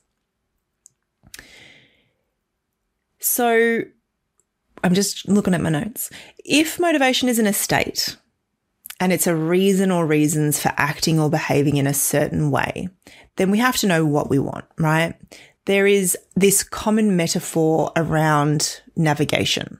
So 3.19 3.81
I'm 4.83 4.93
just 4.93 5.27
looking 5.27 5.53
at 5.53 5.61
my 5.61 5.69
notes. 5.69 6.09
If 6.43 6.79
motivation 6.79 7.29
is 7.29 7.37
in 7.37 7.47
a 7.47 7.53
state 7.53 8.17
and 8.99 9.13
it's 9.13 9.27
a 9.27 9.35
reason 9.35 9.91
or 9.91 10.05
reasons 10.07 10.59
for 10.59 10.73
acting 10.77 11.19
or 11.19 11.29
behaving 11.29 11.77
in 11.77 11.85
a 11.85 11.93
certain 11.93 12.49
way, 12.49 12.89
then 13.35 13.51
we 13.51 13.59
have 13.59 13.77
to 13.77 13.87
know 13.87 14.05
what 14.05 14.29
we 14.29 14.39
want, 14.39 14.65
right? 14.77 15.13
There 15.69 15.85
is 15.85 16.17
this 16.35 16.63
common 16.63 17.15
metaphor 17.15 17.91
around 17.95 18.81
navigation 18.95 19.79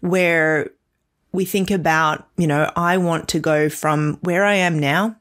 where 0.00 0.70
we 1.32 1.44
think 1.44 1.70
about, 1.70 2.26
you 2.38 2.46
know, 2.46 2.72
I 2.74 2.96
want 2.96 3.28
to 3.28 3.38
go 3.38 3.68
from 3.68 4.14
where 4.22 4.42
I 4.42 4.54
am 4.54 4.78
now 4.78 5.16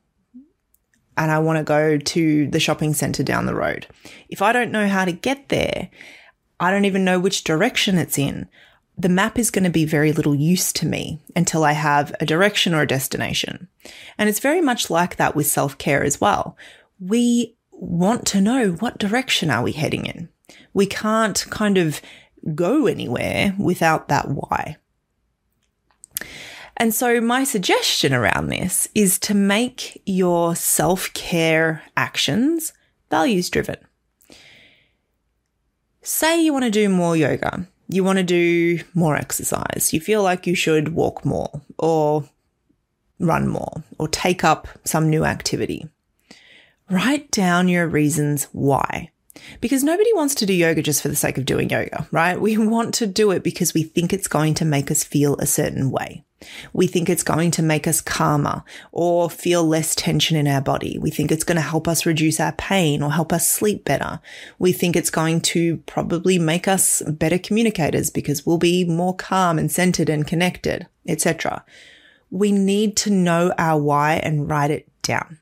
and 1.18 1.30
I 1.30 1.40
want 1.40 1.58
to 1.58 1.64
go 1.66 1.98
to 1.98 2.48
the 2.48 2.60
shopping 2.62 2.94
center 2.94 3.22
down 3.22 3.48
the 3.48 3.54
road. 3.54 3.86
If 4.30 4.42
I 4.42 4.54
don't 4.54 4.72
know 4.72 4.88
how 4.88 5.04
to 5.04 5.12
get 5.12 5.50
there, 5.50 5.90
I 6.58 6.72
don't 6.72 6.86
even 6.86 7.04
know 7.04 7.20
which 7.20 7.44
direction 7.44 7.98
it's 7.98 8.18
in. 8.18 8.48
The 8.98 9.10
map 9.10 9.38
is 9.38 9.52
going 9.52 9.66
to 9.66 9.70
be 9.70 9.84
very 9.84 10.14
little 10.14 10.36
use 10.36 10.72
to 10.72 10.86
me 10.86 11.20
until 11.36 11.66
I 11.66 11.74
have 11.74 12.16
a 12.22 12.26
direction 12.26 12.74
or 12.74 12.84
a 12.84 12.88
destination. 12.88 13.68
And 14.18 14.30
it's 14.30 14.40
very 14.40 14.62
much 14.62 14.90
like 14.90 15.18
that 15.18 15.36
with 15.36 15.48
self 15.48 15.78
care 15.78 16.02
as 16.02 16.22
well. 16.22 16.56
We 16.98 17.57
want 17.78 18.26
to 18.28 18.42
know 18.42 18.72
what 18.72 18.98
direction 18.98 19.50
are 19.50 19.64
we 19.64 19.72
heading 19.72 20.06
in? 20.06 20.30
We 20.74 20.86
can't 20.86 21.46
kind 21.50 21.78
of 21.78 22.02
go 22.56 22.88
anywhere 22.88 23.56
without 23.58 24.08
that 24.08 24.30
why. 24.30 24.78
And 26.76 26.94
so 26.94 27.20
my 27.20 27.44
suggestion 27.44 28.14
around 28.14 28.48
this 28.48 28.88
is 28.94 29.18
to 29.20 29.34
make 29.34 30.02
your 30.06 30.56
self 30.56 31.12
care 31.14 31.84
actions 31.96 32.74
values 33.10 33.50
driven. 33.50 33.78
Say 36.02 36.42
you 36.42 36.54
want 36.54 36.66
to 36.66 36.72
do 36.72 36.88
more 36.88 37.18
yoga, 37.18 37.68
you 37.90 38.04
want 38.04 38.18
to 38.18 38.24
do 38.24 38.80
more 38.94 39.16
exercise, 39.16 39.90
you 39.92 40.00
feel 40.00 40.24
like 40.24 40.48
you 40.48 40.56
should 40.56 40.90
walk 40.90 41.26
more 41.26 41.62
or 41.78 42.30
run 43.20 43.48
more 43.48 43.84
or 43.98 44.08
take 44.08 44.44
up 44.44 44.68
some 44.86 45.10
new 45.10 45.26
activity. 45.26 45.90
Write 46.90 47.32
down 47.32 47.68
your 47.68 47.88
reasons 47.88 48.46
why. 48.54 49.12
Because 49.62 49.84
nobody 49.84 50.12
wants 50.14 50.36
to 50.36 50.46
do 50.46 50.54
yoga 50.54 50.82
just 50.82 51.02
for 51.02 51.10
the 51.10 51.16
sake 51.16 51.38
of 51.38 51.46
doing 51.46 51.70
yoga, 51.70 52.08
right? 52.12 52.40
We 52.40 52.58
want 52.58 52.94
to 52.96 53.08
do 53.08 53.32
it 53.32 53.44
because 53.44 53.74
we 53.74 53.84
think 53.84 54.14
it's 54.14 54.28
going 54.28 54.54
to 54.56 54.66
make 54.66 54.90
us 54.90 55.04
feel 55.04 55.36
a 55.38 55.46
certain 55.46 55.92
way. 55.92 56.24
We 56.72 56.88
think 56.88 57.10
it's 57.10 57.24
going 57.24 57.52
to 57.52 57.64
make 57.64 57.88
us 57.88 58.00
calmer 58.00 58.64
or 58.92 59.30
feel 59.30 59.66
less 59.66 59.96
tension 59.96 60.38
in 60.38 60.48
our 60.48 60.62
body. 60.62 60.98
We 61.00 61.10
think 61.10 61.32
it's 61.32 61.44
going 61.44 61.58
to 61.58 61.62
help 61.62 61.88
us 61.88 62.06
reduce 62.06 62.40
our 62.40 62.54
pain 62.54 63.02
or 63.02 63.12
help 63.12 63.34
us 63.34 63.48
sleep 63.48 63.84
better. 63.84 64.20
We 64.60 64.72
think 64.72 64.96
it's 64.96 65.10
going 65.10 65.42
to 65.42 65.78
probably 65.88 66.40
make 66.40 66.68
us 66.68 67.02
better 67.02 67.38
communicators 67.40 68.10
because 68.10 68.46
we'll 68.46 68.60
be 68.60 68.86
more 68.86 69.16
calm 69.16 69.58
and 69.60 69.72
centered 69.72 70.10
and 70.10 70.28
connected, 70.28 70.88
etc. 71.08 71.66
We 72.30 72.52
need 72.52 72.96
to 72.98 73.10
know 73.10 73.54
our 73.58 73.80
why 73.82 74.16
and 74.16 74.50
write 74.50 74.72
it 74.72 74.88
down. 75.02 75.40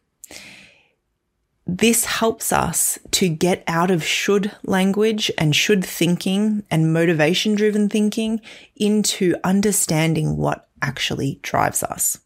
This 1.67 2.05
helps 2.05 2.53
us 2.53 3.00
to 3.12 3.27
get 3.27 3.63
out 3.67 3.89
of 3.89 4.03
should 4.03 4.51
language 4.63 5.31
and 5.38 5.55
should 5.55 5.84
thinking 5.84 6.63
and 6.69 6.93
motivation 6.93 7.55
driven 7.55 7.89
thinking 7.89 8.39
into 8.75 9.36
understanding 9.43 10.38
what 10.38 10.67
actually 10.81 11.39
drives 11.41 11.81
us. 11.81 12.19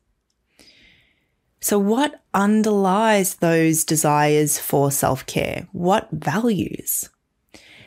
So 1.62 1.79
what 1.79 2.22
underlies 2.34 3.36
those 3.36 3.86
desires 3.86 4.60
for 4.60 4.91
self 4.91 5.25
care? 5.25 5.67
What 5.72 6.10
values? 6.12 7.10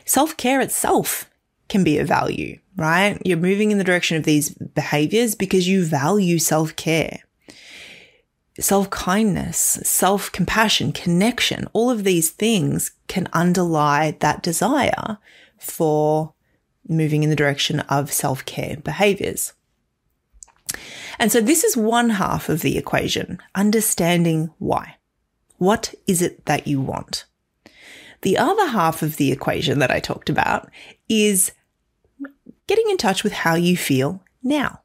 Self 0.05 0.35
care 0.37 0.59
itself 0.59 1.29
can 1.69 1.83
be 1.83 1.97
a 1.97 2.05
value, 2.05 2.59
right? 2.75 3.19
You're 3.23 3.37
moving 3.37 3.71
in 3.71 3.77
the 3.77 3.83
direction 3.83 4.17
of 4.17 4.23
these 4.23 4.49
behaviors 4.49 5.35
because 5.35 5.67
you 5.67 5.85
value 5.85 6.39
self 6.39 6.75
care 6.75 7.21
self 8.59 8.89
kindness, 8.89 9.57
self 9.83 10.31
compassion, 10.31 10.91
connection, 10.91 11.67
all 11.73 11.89
of 11.89 12.03
these 12.03 12.29
things 12.29 12.91
can 13.07 13.27
underlie 13.33 14.17
that 14.19 14.43
desire 14.43 15.17
for 15.57 16.33
moving 16.87 17.23
in 17.23 17.29
the 17.29 17.35
direction 17.35 17.79
of 17.81 18.11
self 18.11 18.45
care 18.45 18.77
behaviors. 18.77 19.53
And 21.19 21.31
so 21.31 21.39
this 21.39 21.63
is 21.63 21.77
one 21.77 22.11
half 22.11 22.49
of 22.49 22.61
the 22.61 22.77
equation, 22.77 23.39
understanding 23.55 24.51
why. 24.57 24.97
What 25.57 25.93
is 26.07 26.21
it 26.21 26.45
that 26.45 26.67
you 26.67 26.81
want? 26.81 27.25
The 28.21 28.37
other 28.37 28.67
half 28.67 29.01
of 29.01 29.17
the 29.17 29.31
equation 29.31 29.79
that 29.79 29.91
I 29.91 29.99
talked 29.99 30.29
about 30.29 30.69
is 31.07 31.51
getting 32.67 32.89
in 32.89 32.97
touch 32.97 33.23
with 33.23 33.33
how 33.33 33.55
you 33.55 33.77
feel 33.77 34.23
now. 34.41 34.82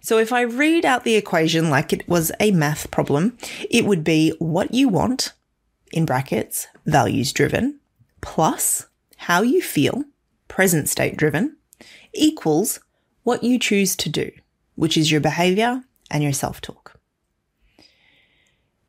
So 0.00 0.18
if 0.18 0.32
I 0.32 0.42
read 0.42 0.84
out 0.84 1.04
the 1.04 1.14
equation 1.14 1.70
like 1.70 1.92
it 1.92 2.08
was 2.08 2.30
a 2.40 2.50
math 2.50 2.90
problem, 2.90 3.38
it 3.70 3.84
would 3.84 4.04
be 4.04 4.34
what 4.38 4.74
you 4.74 4.88
want, 4.88 5.32
in 5.92 6.04
brackets, 6.04 6.66
values 6.84 7.32
driven, 7.32 7.80
plus 8.20 8.86
how 9.16 9.42
you 9.42 9.62
feel, 9.62 10.04
present 10.48 10.88
state 10.88 11.16
driven, 11.16 11.56
equals 12.12 12.80
what 13.22 13.42
you 13.42 13.58
choose 13.58 13.96
to 13.96 14.08
do, 14.08 14.30
which 14.74 14.96
is 14.96 15.10
your 15.10 15.20
behavior 15.20 15.82
and 16.10 16.22
your 16.22 16.32
self 16.32 16.60
talk. 16.60 16.98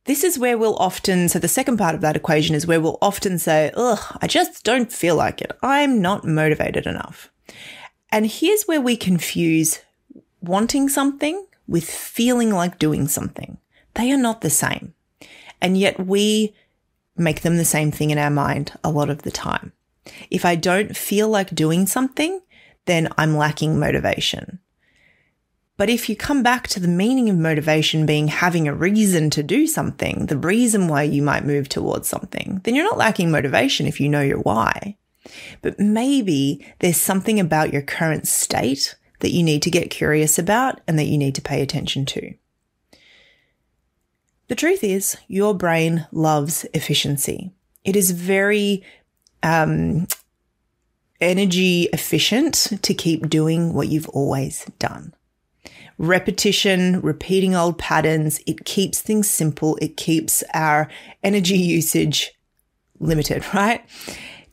This 0.06 0.24
is 0.24 0.38
where 0.38 0.58
we'll 0.58 0.76
often, 0.76 1.30
so 1.30 1.40
the 1.40 1.48
second 1.48 1.78
part 1.78 1.96
of 1.96 2.02
that 2.02 2.16
equation 2.16 2.56
is 2.56 2.68
where 2.68 2.80
we'll 2.80 3.00
often 3.02 3.40
say, 3.40 3.72
ugh, 3.76 4.18
I 4.22 4.28
just 4.28 4.64
don't 4.64 4.94
feel 4.94 5.16
like 5.16 5.42
it. 5.42 5.52
I'm 5.64 6.00
not 6.00 6.26
motivated 6.26 6.86
enough. 6.86 7.32
And 8.12 8.28
here's 8.28 8.64
where 8.64 8.82
we 8.82 8.98
confuse 8.98 9.80
wanting 10.48 10.90
something 10.90 11.46
with 11.68 11.90
feeling 11.90 12.52
like 12.52 12.80
doing 12.80 13.08
something. 13.08 13.58
They 13.96 14.12
are 14.12 14.18
not 14.18 14.42
the 14.42 14.50
same. 14.50 14.94
And 15.62 15.78
yet 15.78 16.06
we 16.06 16.54
make 17.18 17.42
them 17.42 17.58
the 17.58 17.66
same 17.66 17.92
thing 17.92 18.10
in 18.10 18.18
our 18.18 18.30
mind 18.30 18.74
a 18.84 18.92
lot 18.92 19.10
of 19.10 19.22
the 19.24 19.32
time. 19.32 19.72
If 20.30 20.46
I 20.46 20.56
don't 20.56 20.96
feel 20.96 21.30
like 21.30 21.56
doing 21.56 21.88
something, 21.88 22.42
then 22.86 23.10
I'm 23.18 23.36
lacking 23.36 23.80
motivation. 23.80 24.60
But 25.78 25.90
if 25.90 26.08
you 26.08 26.16
come 26.16 26.42
back 26.42 26.68
to 26.70 26.80
the 26.80 26.88
meaning 26.88 27.30
of 27.30 27.36
motivation 27.36 28.06
being 28.06 28.30
having 28.30 28.68
a 28.68 28.74
reason 28.74 29.30
to 29.32 29.44
do 29.44 29.68
something, 29.68 30.28
the 30.28 30.38
reason 30.38 30.88
why 30.88 31.04
you 31.04 31.22
might 31.22 31.46
move 31.46 31.68
towards 31.68 32.08
something, 32.08 32.62
then 32.64 32.76
you're 32.76 32.86
not 32.86 32.98
lacking 32.98 33.30
motivation 33.30 33.86
if 33.86 34.00
you 34.00 34.08
know 34.08 34.22
your 34.22 34.40
why. 34.40 34.98
But 35.62 35.80
maybe 35.80 36.66
there's 36.80 36.98
something 36.98 37.40
about 37.40 37.74
your 37.74 37.82
current 37.82 38.28
state 38.28 38.96
that 39.26 39.32
you 39.34 39.42
need 39.42 39.64
to 39.64 39.72
get 39.72 39.90
curious 39.90 40.38
about 40.38 40.82
and 40.88 41.00
that 41.00 41.08
you 41.08 41.18
need 41.18 41.34
to 41.34 41.42
pay 41.42 41.60
attention 41.60 42.06
to. 42.06 42.36
The 44.50 44.56
truth 44.56 44.84
is, 44.84 45.18
your 45.28 45.56
brain 45.56 46.06
loves 46.12 46.64
efficiency. 46.76 47.52
It 47.84 47.96
is 47.96 48.12
very 48.12 48.84
um, 49.42 50.06
energy 51.20 51.90
efficient 51.92 52.54
to 52.84 52.94
keep 52.94 53.28
doing 53.28 53.74
what 53.74 53.88
you've 53.88 54.10
always 54.10 54.70
done. 54.78 55.16
Repetition, 55.98 57.02
repeating 57.02 57.56
old 57.56 57.80
patterns, 57.80 58.40
it 58.46 58.64
keeps 58.64 59.02
things 59.02 59.28
simple. 59.28 59.76
It 59.82 59.98
keeps 59.98 60.44
our 60.54 60.88
energy 61.24 61.58
usage 61.78 62.32
limited, 63.00 63.44
right? 63.56 63.84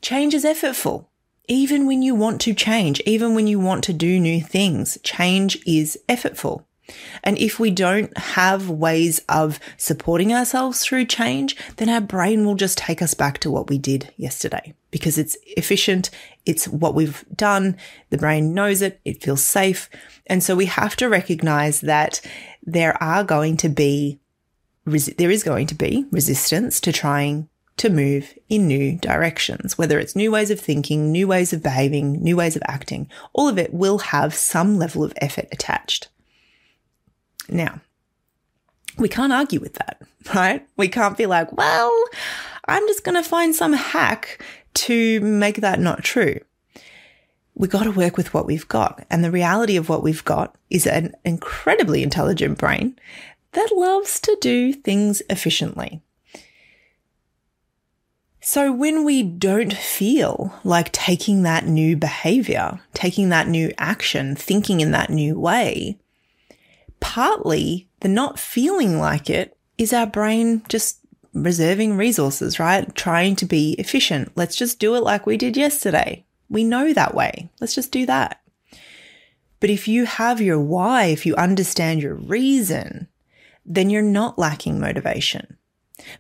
Change 0.00 0.32
is 0.32 0.46
effortful 0.46 1.08
even 1.48 1.86
when 1.86 2.02
you 2.02 2.14
want 2.14 2.40
to 2.42 2.54
change, 2.54 3.00
even 3.06 3.34
when 3.34 3.46
you 3.46 3.58
want 3.58 3.84
to 3.84 3.92
do 3.92 4.20
new 4.20 4.40
things, 4.40 4.98
change 5.02 5.58
is 5.66 5.98
effortful. 6.08 6.64
And 7.22 7.38
if 7.38 7.58
we 7.58 7.70
don't 7.70 8.16
have 8.16 8.68
ways 8.68 9.20
of 9.28 9.58
supporting 9.76 10.32
ourselves 10.32 10.84
through 10.84 11.06
change, 11.06 11.56
then 11.76 11.88
our 11.88 12.00
brain 12.00 12.44
will 12.44 12.54
just 12.54 12.78
take 12.78 13.00
us 13.00 13.14
back 13.14 13.38
to 13.38 13.50
what 13.50 13.68
we 13.68 13.78
did 13.78 14.12
yesterday 14.16 14.74
because 14.90 15.16
it's 15.18 15.36
efficient. 15.56 16.10
It's 16.44 16.68
what 16.68 16.94
we've 16.94 17.24
done. 17.34 17.76
The 18.10 18.18
brain 18.18 18.52
knows 18.52 18.82
it. 18.82 19.00
It 19.04 19.22
feels 19.22 19.42
safe. 19.42 19.88
And 20.26 20.42
so 20.42 20.56
we 20.56 20.66
have 20.66 20.96
to 20.96 21.08
recognize 21.08 21.80
that 21.82 22.20
there 22.62 23.00
are 23.02 23.24
going 23.24 23.56
to 23.58 23.68
be 23.68 24.18
there 24.84 25.30
is 25.30 25.44
going 25.44 25.68
to 25.68 25.76
be 25.76 26.06
resistance 26.10 26.80
to 26.80 26.92
trying 26.92 27.48
to 27.78 27.88
move 27.88 28.38
in 28.48 28.66
new 28.66 28.98
directions, 28.98 29.76
whether 29.76 29.98
it's 29.98 30.14
new 30.14 30.30
ways 30.30 30.50
of 30.50 30.60
thinking, 30.60 31.10
new 31.10 31.26
ways 31.26 31.52
of 31.52 31.62
behaving, 31.62 32.22
new 32.22 32.36
ways 32.36 32.56
of 32.56 32.62
acting, 32.66 33.08
all 33.32 33.48
of 33.48 33.58
it 33.58 33.72
will 33.72 33.98
have 33.98 34.34
some 34.34 34.78
level 34.78 35.02
of 35.02 35.12
effort 35.16 35.48
attached. 35.50 36.08
Now, 37.48 37.80
we 38.98 39.08
can't 39.08 39.32
argue 39.32 39.60
with 39.60 39.74
that, 39.74 40.02
right? 40.34 40.66
We 40.76 40.88
can't 40.88 41.16
be 41.16 41.26
like, 41.26 41.52
well, 41.52 42.04
I'm 42.68 42.86
just 42.86 43.04
going 43.04 43.20
to 43.20 43.28
find 43.28 43.54
some 43.54 43.72
hack 43.72 44.44
to 44.74 45.20
make 45.20 45.56
that 45.56 45.80
not 45.80 46.04
true. 46.04 46.38
We 47.54 47.68
got 47.68 47.84
to 47.84 47.92
work 47.92 48.16
with 48.16 48.32
what 48.32 48.46
we've 48.46 48.68
got. 48.68 49.04
And 49.10 49.22
the 49.22 49.30
reality 49.30 49.76
of 49.76 49.88
what 49.88 50.02
we've 50.02 50.24
got 50.24 50.56
is 50.70 50.86
an 50.86 51.14
incredibly 51.24 52.02
intelligent 52.02 52.58
brain 52.58 52.98
that 53.52 53.70
loves 53.74 54.18
to 54.20 54.36
do 54.40 54.72
things 54.72 55.22
efficiently. 55.28 56.00
So 58.44 58.72
when 58.72 59.04
we 59.04 59.22
don't 59.22 59.72
feel 59.72 60.52
like 60.64 60.90
taking 60.90 61.44
that 61.44 61.64
new 61.64 61.96
behavior, 61.96 62.80
taking 62.92 63.28
that 63.28 63.46
new 63.46 63.72
action, 63.78 64.34
thinking 64.34 64.80
in 64.80 64.90
that 64.90 65.10
new 65.10 65.38
way, 65.38 66.00
partly 66.98 67.88
the 68.00 68.08
not 68.08 68.40
feeling 68.40 68.98
like 68.98 69.30
it 69.30 69.56
is 69.78 69.92
our 69.92 70.08
brain 70.08 70.64
just 70.68 70.98
reserving 71.32 71.96
resources, 71.96 72.58
right? 72.58 72.92
Trying 72.96 73.36
to 73.36 73.46
be 73.46 73.76
efficient. 73.78 74.32
Let's 74.34 74.56
just 74.56 74.80
do 74.80 74.96
it 74.96 75.04
like 75.04 75.24
we 75.24 75.36
did 75.36 75.56
yesterday. 75.56 76.24
We 76.50 76.64
know 76.64 76.92
that 76.92 77.14
way. 77.14 77.48
Let's 77.60 77.76
just 77.76 77.92
do 77.92 78.06
that. 78.06 78.40
But 79.60 79.70
if 79.70 79.86
you 79.86 80.04
have 80.04 80.40
your 80.40 80.58
why, 80.58 81.04
if 81.04 81.24
you 81.24 81.36
understand 81.36 82.02
your 82.02 82.16
reason, 82.16 83.06
then 83.64 83.88
you're 83.88 84.02
not 84.02 84.36
lacking 84.36 84.80
motivation. 84.80 85.58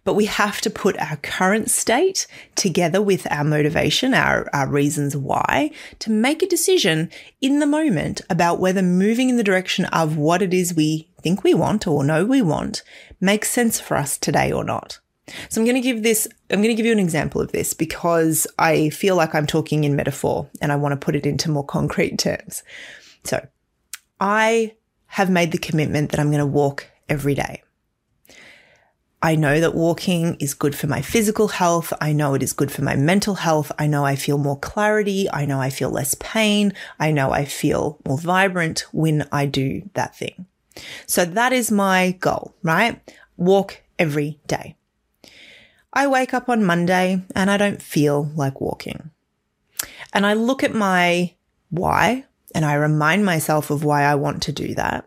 But 0.04 0.14
we 0.14 0.26
have 0.26 0.60
to 0.62 0.70
put 0.70 0.98
our 0.98 1.16
current 1.16 1.70
state 1.70 2.26
together 2.54 3.00
with 3.00 3.26
our 3.30 3.44
motivation, 3.44 4.14
our, 4.14 4.48
our 4.52 4.68
reasons 4.68 5.16
why, 5.16 5.70
to 6.00 6.10
make 6.10 6.42
a 6.42 6.48
decision 6.48 7.10
in 7.40 7.58
the 7.58 7.66
moment 7.66 8.20
about 8.30 8.60
whether 8.60 8.82
moving 8.82 9.28
in 9.28 9.36
the 9.36 9.44
direction 9.44 9.84
of 9.86 10.16
what 10.16 10.42
it 10.42 10.52
is 10.52 10.74
we 10.74 11.08
think 11.22 11.44
we 11.44 11.54
want 11.54 11.86
or 11.86 12.04
know 12.04 12.24
we 12.24 12.42
want 12.42 12.82
makes 13.20 13.50
sense 13.50 13.78
for 13.78 13.96
us 13.96 14.18
today 14.18 14.50
or 14.52 14.64
not. 14.64 14.98
So 15.48 15.60
I'm 15.60 15.64
going 15.64 15.76
to 15.76 15.80
give 15.80 16.02
this, 16.02 16.26
I'm 16.50 16.58
going 16.58 16.74
to 16.74 16.74
give 16.74 16.86
you 16.86 16.92
an 16.92 16.98
example 16.98 17.40
of 17.40 17.52
this 17.52 17.74
because 17.74 18.46
I 18.58 18.90
feel 18.90 19.16
like 19.16 19.34
I'm 19.34 19.46
talking 19.46 19.84
in 19.84 19.96
metaphor 19.96 20.50
and 20.60 20.72
I 20.72 20.76
want 20.76 20.92
to 20.92 21.04
put 21.04 21.16
it 21.16 21.26
into 21.26 21.50
more 21.50 21.64
concrete 21.64 22.18
terms. 22.18 22.62
So 23.24 23.46
I 24.20 24.74
have 25.06 25.30
made 25.30 25.52
the 25.52 25.58
commitment 25.58 26.10
that 26.10 26.20
I'm 26.20 26.30
going 26.30 26.40
to 26.40 26.46
walk 26.46 26.86
every 27.08 27.34
day. 27.34 27.62
I 29.24 29.36
know 29.36 29.60
that 29.60 29.76
walking 29.76 30.36
is 30.40 30.52
good 30.52 30.74
for 30.74 30.88
my 30.88 31.00
physical 31.00 31.46
health. 31.46 31.92
I 32.00 32.12
know 32.12 32.34
it 32.34 32.42
is 32.42 32.52
good 32.52 32.72
for 32.72 32.82
my 32.82 32.96
mental 32.96 33.36
health. 33.36 33.70
I 33.78 33.86
know 33.86 34.04
I 34.04 34.16
feel 34.16 34.36
more 34.36 34.58
clarity. 34.58 35.30
I 35.32 35.46
know 35.46 35.60
I 35.60 35.70
feel 35.70 35.90
less 35.90 36.16
pain. 36.18 36.74
I 36.98 37.12
know 37.12 37.30
I 37.30 37.44
feel 37.44 38.00
more 38.04 38.18
vibrant 38.18 38.80
when 38.92 39.28
I 39.30 39.46
do 39.46 39.88
that 39.94 40.16
thing. 40.16 40.46
So 41.06 41.24
that 41.24 41.52
is 41.52 41.70
my 41.70 42.16
goal, 42.18 42.56
right? 42.64 43.00
Walk 43.36 43.80
every 43.96 44.40
day. 44.48 44.76
I 45.92 46.08
wake 46.08 46.34
up 46.34 46.48
on 46.48 46.64
Monday 46.64 47.22
and 47.36 47.48
I 47.48 47.56
don't 47.56 47.80
feel 47.80 48.30
like 48.34 48.60
walking. 48.60 49.10
And 50.12 50.26
I 50.26 50.34
look 50.34 50.64
at 50.64 50.74
my 50.74 51.34
why 51.70 52.24
and 52.54 52.64
I 52.64 52.74
remind 52.74 53.24
myself 53.24 53.70
of 53.70 53.84
why 53.84 54.02
I 54.02 54.16
want 54.16 54.42
to 54.44 54.52
do 54.52 54.74
that. 54.74 55.06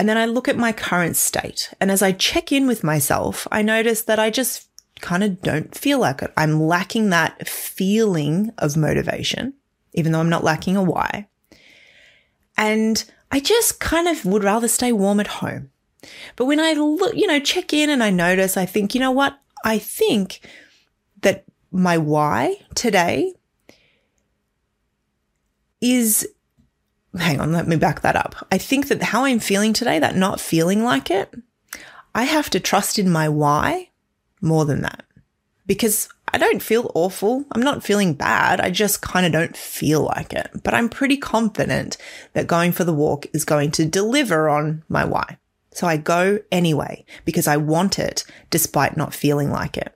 And 0.00 0.08
then 0.08 0.16
I 0.16 0.24
look 0.24 0.48
at 0.48 0.56
my 0.56 0.72
current 0.72 1.14
state. 1.14 1.74
And 1.78 1.90
as 1.90 2.00
I 2.00 2.12
check 2.12 2.52
in 2.52 2.66
with 2.66 2.82
myself, 2.82 3.46
I 3.52 3.60
notice 3.60 4.00
that 4.04 4.18
I 4.18 4.30
just 4.30 4.66
kind 5.02 5.22
of 5.22 5.42
don't 5.42 5.74
feel 5.74 5.98
like 5.98 6.22
it. 6.22 6.32
I'm 6.38 6.58
lacking 6.58 7.10
that 7.10 7.46
feeling 7.46 8.50
of 8.56 8.78
motivation, 8.78 9.52
even 9.92 10.12
though 10.12 10.20
I'm 10.20 10.30
not 10.30 10.42
lacking 10.42 10.74
a 10.74 10.82
why. 10.82 11.28
And 12.56 13.04
I 13.30 13.40
just 13.40 13.78
kind 13.78 14.08
of 14.08 14.24
would 14.24 14.42
rather 14.42 14.68
stay 14.68 14.90
warm 14.90 15.20
at 15.20 15.26
home. 15.26 15.70
But 16.34 16.46
when 16.46 16.60
I 16.60 16.72
look, 16.72 17.14
you 17.14 17.26
know, 17.26 17.38
check 17.38 17.74
in 17.74 17.90
and 17.90 18.02
I 18.02 18.08
notice, 18.08 18.56
I 18.56 18.64
think, 18.64 18.94
you 18.94 19.02
know 19.02 19.10
what? 19.10 19.38
I 19.66 19.78
think 19.78 20.40
that 21.20 21.44
my 21.70 21.98
why 21.98 22.56
today 22.74 23.34
is 25.82 26.26
hang 27.18 27.40
on, 27.40 27.52
let 27.52 27.66
me 27.66 27.76
back 27.76 28.02
that 28.02 28.16
up. 28.16 28.46
I 28.50 28.58
think 28.58 28.88
that 28.88 29.02
how 29.02 29.24
I'm 29.24 29.40
feeling 29.40 29.72
today, 29.72 29.98
that 29.98 30.16
not 30.16 30.40
feeling 30.40 30.84
like 30.84 31.10
it, 31.10 31.34
I 32.14 32.24
have 32.24 32.50
to 32.50 32.60
trust 32.60 32.98
in 32.98 33.10
my 33.10 33.28
why 33.28 33.90
more 34.40 34.64
than 34.64 34.82
that 34.82 35.04
because 35.66 36.08
I 36.32 36.38
don't 36.38 36.62
feel 36.62 36.90
awful. 36.94 37.44
I'm 37.52 37.62
not 37.62 37.84
feeling 37.84 38.14
bad. 38.14 38.60
I 38.60 38.70
just 38.70 39.02
kind 39.02 39.24
of 39.24 39.30
don't 39.30 39.56
feel 39.56 40.02
like 40.02 40.32
it. 40.32 40.50
But 40.64 40.74
I'm 40.74 40.88
pretty 40.88 41.16
confident 41.16 41.96
that 42.32 42.46
going 42.46 42.72
for 42.72 42.82
the 42.84 42.92
walk 42.92 43.26
is 43.32 43.44
going 43.44 43.70
to 43.72 43.84
deliver 43.84 44.48
on 44.48 44.82
my 44.88 45.04
why. 45.04 45.38
So 45.72 45.86
I 45.86 45.96
go 45.96 46.40
anyway 46.50 47.04
because 47.24 47.46
I 47.46 47.56
want 47.56 47.98
it 47.98 48.24
despite 48.50 48.96
not 48.96 49.14
feeling 49.14 49.50
like 49.50 49.76
it. 49.76 49.94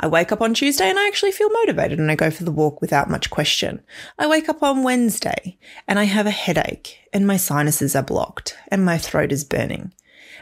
I 0.00 0.06
wake 0.06 0.30
up 0.30 0.40
on 0.40 0.54
Tuesday 0.54 0.88
and 0.88 0.98
I 0.98 1.06
actually 1.08 1.32
feel 1.32 1.50
motivated 1.50 1.98
and 1.98 2.10
I 2.10 2.14
go 2.14 2.30
for 2.30 2.44
the 2.44 2.52
walk 2.52 2.80
without 2.80 3.10
much 3.10 3.30
question. 3.30 3.82
I 4.18 4.28
wake 4.28 4.48
up 4.48 4.62
on 4.62 4.84
Wednesday 4.84 5.58
and 5.88 5.98
I 5.98 6.04
have 6.04 6.26
a 6.26 6.30
headache 6.30 6.98
and 7.12 7.26
my 7.26 7.36
sinuses 7.36 7.96
are 7.96 8.02
blocked 8.02 8.56
and 8.68 8.84
my 8.84 8.98
throat 8.98 9.32
is 9.32 9.44
burning. 9.44 9.92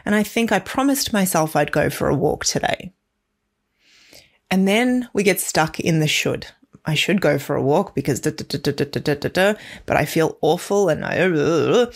And 0.05 0.13
I 0.13 0.23
think 0.23 0.51
I 0.51 0.59
promised 0.59 1.11
myself 1.11 1.55
I'd 1.55 1.71
go 1.71 1.89
for 1.89 2.07
a 2.07 2.15
walk 2.15 2.45
today. 2.45 2.93
And 4.49 4.67
then 4.67 5.09
we 5.11 5.23
get 5.23 5.39
stuck 5.39 5.79
in 5.79 5.99
the 5.99 6.07
should. 6.07 6.47
I 6.85 6.93
should 6.93 7.19
go 7.19 7.37
for 7.37 7.55
a 7.55 7.61
walk 7.61 7.95
because 7.95 8.21
da, 8.21 8.31
da, 8.31 9.29
da, 9.29 9.53
but 9.85 9.97
I 9.97 10.05
feel 10.05 10.37
awful 10.41 10.87
and 10.87 11.03
I, 11.03 11.17
uh, 11.17 11.91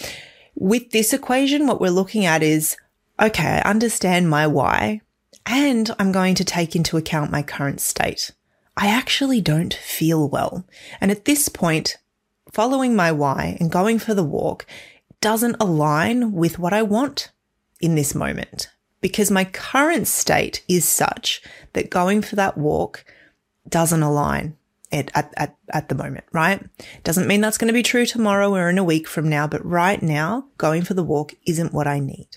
with 0.55 0.91
this 0.91 1.13
equation, 1.13 1.67
what 1.67 1.79
we're 1.79 1.91
looking 1.91 2.25
at 2.25 2.43
is, 2.43 2.75
okay, 3.21 3.61
I 3.63 3.69
understand 3.69 4.29
my 4.29 4.47
why 4.47 5.01
and 5.45 5.93
I'm 5.99 6.11
going 6.11 6.35
to 6.35 6.45
take 6.45 6.75
into 6.75 6.97
account 6.97 7.31
my 7.31 7.41
current 7.41 7.81
state. 7.81 8.31
I 8.77 8.87
actually 8.87 9.41
don't 9.41 9.73
feel 9.73 10.29
well. 10.29 10.65
And 10.99 11.11
at 11.11 11.25
this 11.25 11.49
point, 11.49 11.97
following 12.51 12.95
my 12.95 13.11
why 13.11 13.57
and 13.59 13.71
going 13.71 13.99
for 13.99 14.13
the 14.13 14.23
walk 14.23 14.65
doesn't 15.19 15.57
align 15.59 16.31
with 16.31 16.57
what 16.57 16.73
I 16.73 16.81
want 16.81 17.31
in 17.79 17.95
this 17.95 18.15
moment 18.15 18.69
because 19.01 19.31
my 19.31 19.43
current 19.43 20.07
state 20.07 20.63
is 20.67 20.87
such 20.87 21.41
that 21.73 21.89
going 21.89 22.21
for 22.21 22.35
that 22.35 22.57
walk 22.57 23.03
doesn't 23.67 24.03
align 24.03 24.55
at, 24.91 25.11
at, 25.15 25.55
at, 25.69 25.89
the 25.89 25.95
moment, 25.95 26.25
right? 26.31 26.63
Doesn't 27.03 27.27
mean 27.27 27.41
that's 27.41 27.57
going 27.57 27.67
to 27.67 27.73
be 27.73 27.83
true 27.83 28.05
tomorrow 28.05 28.53
or 28.53 28.69
in 28.69 28.77
a 28.77 28.83
week 28.83 29.07
from 29.07 29.29
now, 29.29 29.47
but 29.47 29.65
right 29.65 30.01
now, 30.01 30.45
going 30.57 30.83
for 30.83 30.93
the 30.93 31.03
walk 31.03 31.33
isn't 31.47 31.73
what 31.73 31.87
I 31.87 31.99
need. 31.99 32.27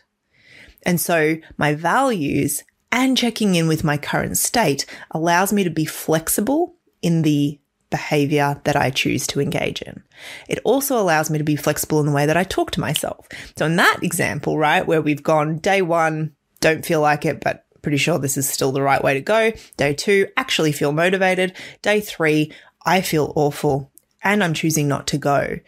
And 0.84 1.00
so 1.00 1.38
my 1.56 1.74
values 1.74 2.62
and 2.94 3.18
checking 3.18 3.56
in 3.56 3.66
with 3.66 3.82
my 3.82 3.98
current 3.98 4.38
state 4.38 4.86
allows 5.10 5.52
me 5.52 5.64
to 5.64 5.70
be 5.70 5.84
flexible 5.84 6.76
in 7.02 7.22
the 7.22 7.58
behavior 7.90 8.60
that 8.62 8.76
I 8.76 8.90
choose 8.90 9.26
to 9.26 9.40
engage 9.40 9.82
in. 9.82 10.04
It 10.48 10.60
also 10.62 10.96
allows 10.96 11.28
me 11.28 11.38
to 11.38 11.44
be 11.44 11.56
flexible 11.56 11.98
in 11.98 12.06
the 12.06 12.12
way 12.12 12.24
that 12.24 12.36
I 12.36 12.44
talk 12.44 12.70
to 12.70 12.80
myself. 12.80 13.28
So 13.56 13.66
in 13.66 13.74
that 13.76 13.98
example, 14.02 14.56
right, 14.58 14.86
where 14.86 15.02
we've 15.02 15.24
gone 15.24 15.58
day 15.58 15.82
one, 15.82 16.36
don't 16.60 16.86
feel 16.86 17.00
like 17.00 17.26
it, 17.26 17.40
but 17.40 17.66
pretty 17.82 17.98
sure 17.98 18.20
this 18.20 18.36
is 18.36 18.48
still 18.48 18.70
the 18.70 18.80
right 18.80 19.02
way 19.02 19.14
to 19.14 19.20
go. 19.20 19.50
Day 19.76 19.92
two, 19.92 20.28
actually 20.36 20.70
feel 20.70 20.92
motivated. 20.92 21.56
Day 21.82 22.00
three, 22.00 22.52
I 22.86 23.00
feel 23.00 23.32
awful 23.34 23.90
and 24.22 24.42
I'm 24.42 24.54
choosing 24.54 24.86
not 24.86 25.08
to 25.08 25.18
go. 25.18 25.58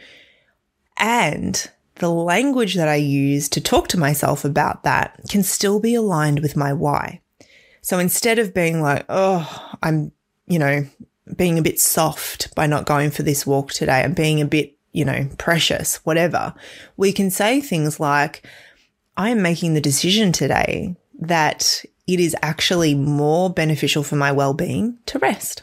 And 0.97 1.71
the 1.97 2.11
language 2.11 2.75
that 2.75 2.89
I 2.89 2.97
use 2.97 3.49
to 3.51 3.61
talk 3.61 3.89
to 3.89 3.99
myself 3.99 4.45
about 4.45 4.83
that 4.85 5.21
can 5.29 5.43
still 5.43 5.81
be 5.81 5.95
aligned 5.95 6.41
with 6.41 6.57
my 6.57 6.73
why. 6.73 7.21
So 7.83 7.99
instead 7.99 8.39
of 8.39 8.55
being 8.55 8.83
like, 8.83 9.05
oh, 9.09 9.77
I'm, 9.83 10.13
you 10.47 10.59
know, 10.59 10.87
being 11.37 11.59
a 11.59 11.63
bit 11.63 11.81
soft 11.81 12.55
by 12.55 12.67
not 12.67 12.87
going 12.87 13.11
for 13.11 13.23
this 13.23 13.47
walk 13.47 13.73
today 13.73 14.03
and 14.03 14.15
being 14.15 14.41
a 14.41 14.47
bit, 14.47 14.77
you 14.93 15.05
know, 15.05 15.29
precious, 15.39 15.97
whatever, 16.05 16.55
we 16.97 17.13
can 17.13 17.31
say 17.31 17.61
things 17.61 17.99
like, 18.01 18.47
I 19.17 19.31
am 19.31 19.43
making 19.43 19.75
the 19.75 19.81
decision 19.81 20.33
today 20.33 20.97
that 21.19 21.85
it 22.07 22.21
is 22.21 22.37
actually 22.43 22.95
more 22.95 23.51
beneficial 23.51 24.03
for 24.03 24.17
my 24.17 24.33
well 24.33 24.53
being 24.53 24.99
to 25.07 25.19
rest. 25.19 25.63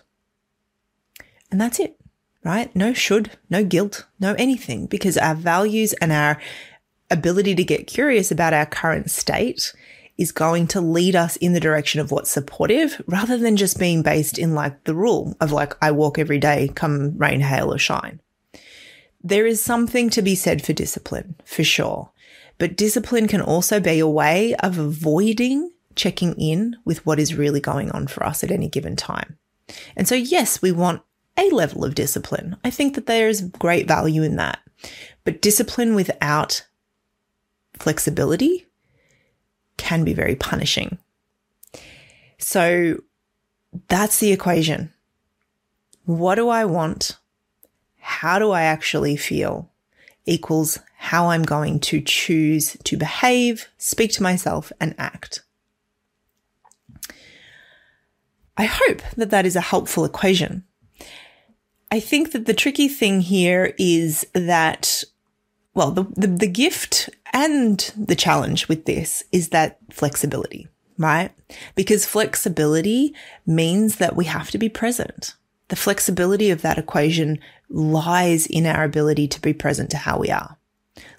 And 1.51 1.61
that's 1.61 1.79
it 1.79 1.97
right? 2.43 2.75
No 2.75 2.93
should, 2.93 3.31
no 3.49 3.63
guilt, 3.63 4.05
no 4.19 4.33
anything, 4.35 4.85
because 4.85 5.17
our 5.17 5.35
values 5.35 5.93
and 5.93 6.11
our 6.11 6.39
ability 7.09 7.55
to 7.55 7.63
get 7.63 7.87
curious 7.87 8.31
about 8.31 8.53
our 8.53 8.65
current 8.65 9.09
state 9.09 9.73
is 10.17 10.31
going 10.31 10.67
to 10.67 10.81
lead 10.81 11.15
us 11.15 11.35
in 11.37 11.53
the 11.53 11.59
direction 11.59 11.99
of 11.99 12.11
what's 12.11 12.29
supportive 12.29 13.01
rather 13.07 13.37
than 13.37 13.57
just 13.57 13.79
being 13.79 14.03
based 14.03 14.37
in 14.37 14.53
like 14.53 14.83
the 14.83 14.95
rule 14.95 15.35
of 15.41 15.51
like, 15.51 15.75
I 15.81 15.91
walk 15.91 16.19
every 16.19 16.37
day, 16.37 16.69
come 16.75 17.17
rain, 17.17 17.41
hail, 17.41 17.73
or 17.73 17.79
shine. 17.79 18.19
There 19.23 19.45
is 19.45 19.61
something 19.61 20.09
to 20.11 20.21
be 20.21 20.35
said 20.35 20.63
for 20.63 20.73
discipline, 20.73 21.35
for 21.45 21.63
sure. 21.63 22.11
But 22.57 22.75
discipline 22.75 23.27
can 23.27 23.41
also 23.41 23.79
be 23.79 23.99
a 23.99 24.07
way 24.07 24.53
of 24.55 24.77
avoiding 24.77 25.71
checking 25.95 26.33
in 26.35 26.75
with 26.85 27.05
what 27.05 27.19
is 27.19 27.35
really 27.35 27.59
going 27.59 27.89
on 27.91 28.07
for 28.07 28.23
us 28.25 28.43
at 28.43 28.51
any 28.51 28.67
given 28.67 28.95
time. 28.95 29.37
And 29.95 30.07
so, 30.07 30.15
yes, 30.15 30.61
we 30.61 30.71
want 30.71 31.01
a 31.37 31.49
level 31.49 31.83
of 31.83 31.95
discipline. 31.95 32.57
I 32.63 32.69
think 32.69 32.95
that 32.95 33.05
there 33.05 33.27
is 33.27 33.41
great 33.41 33.87
value 33.87 34.23
in 34.23 34.35
that. 34.37 34.59
But 35.23 35.41
discipline 35.41 35.95
without 35.95 36.65
flexibility 37.79 38.67
can 39.77 40.03
be 40.03 40.13
very 40.13 40.35
punishing. 40.35 40.97
So 42.37 43.01
that's 43.87 44.19
the 44.19 44.31
equation. 44.31 44.93
What 46.05 46.35
do 46.35 46.49
I 46.49 46.65
want? 46.65 47.17
How 47.99 48.37
do 48.37 48.51
I 48.51 48.63
actually 48.63 49.15
feel? 49.15 49.69
Equals 50.25 50.79
how 50.97 51.29
I'm 51.29 51.43
going 51.43 51.79
to 51.81 52.01
choose 52.01 52.77
to 52.83 52.97
behave, 52.97 53.67
speak 53.77 54.11
to 54.13 54.23
myself, 54.23 54.71
and 54.79 54.95
act. 54.97 55.41
I 58.57 58.65
hope 58.65 59.01
that 59.17 59.31
that 59.31 59.45
is 59.45 59.55
a 59.55 59.61
helpful 59.61 60.05
equation. 60.05 60.63
I 61.93 61.99
think 61.99 62.31
that 62.31 62.47
the 62.47 62.55
tricky 62.55 62.87
thing 62.87 63.21
here 63.21 63.75
is 63.77 64.25
that, 64.33 65.03
well, 65.75 65.91
the, 65.91 66.07
the, 66.15 66.25
the 66.25 66.47
gift 66.47 67.07
and 67.31 67.79
the 67.95 68.15
challenge 68.15 68.67
with 68.67 68.85
this 68.85 69.23
is 69.31 69.49
that 69.49 69.77
flexibility, 69.91 70.67
right? 70.97 71.29
Because 71.75 72.03
flexibility 72.03 73.13
means 73.45 73.97
that 73.97 74.15
we 74.15 74.25
have 74.25 74.49
to 74.49 74.57
be 74.57 74.69
present. 74.69 75.35
The 75.67 75.75
flexibility 75.75 76.49
of 76.49 76.63
that 76.63 76.79
equation 76.79 77.37
lies 77.69 78.47
in 78.47 78.65
our 78.65 78.83
ability 78.83 79.27
to 79.27 79.39
be 79.39 79.53
present 79.53 79.91
to 79.91 79.97
how 79.97 80.17
we 80.17 80.31
are 80.31 80.57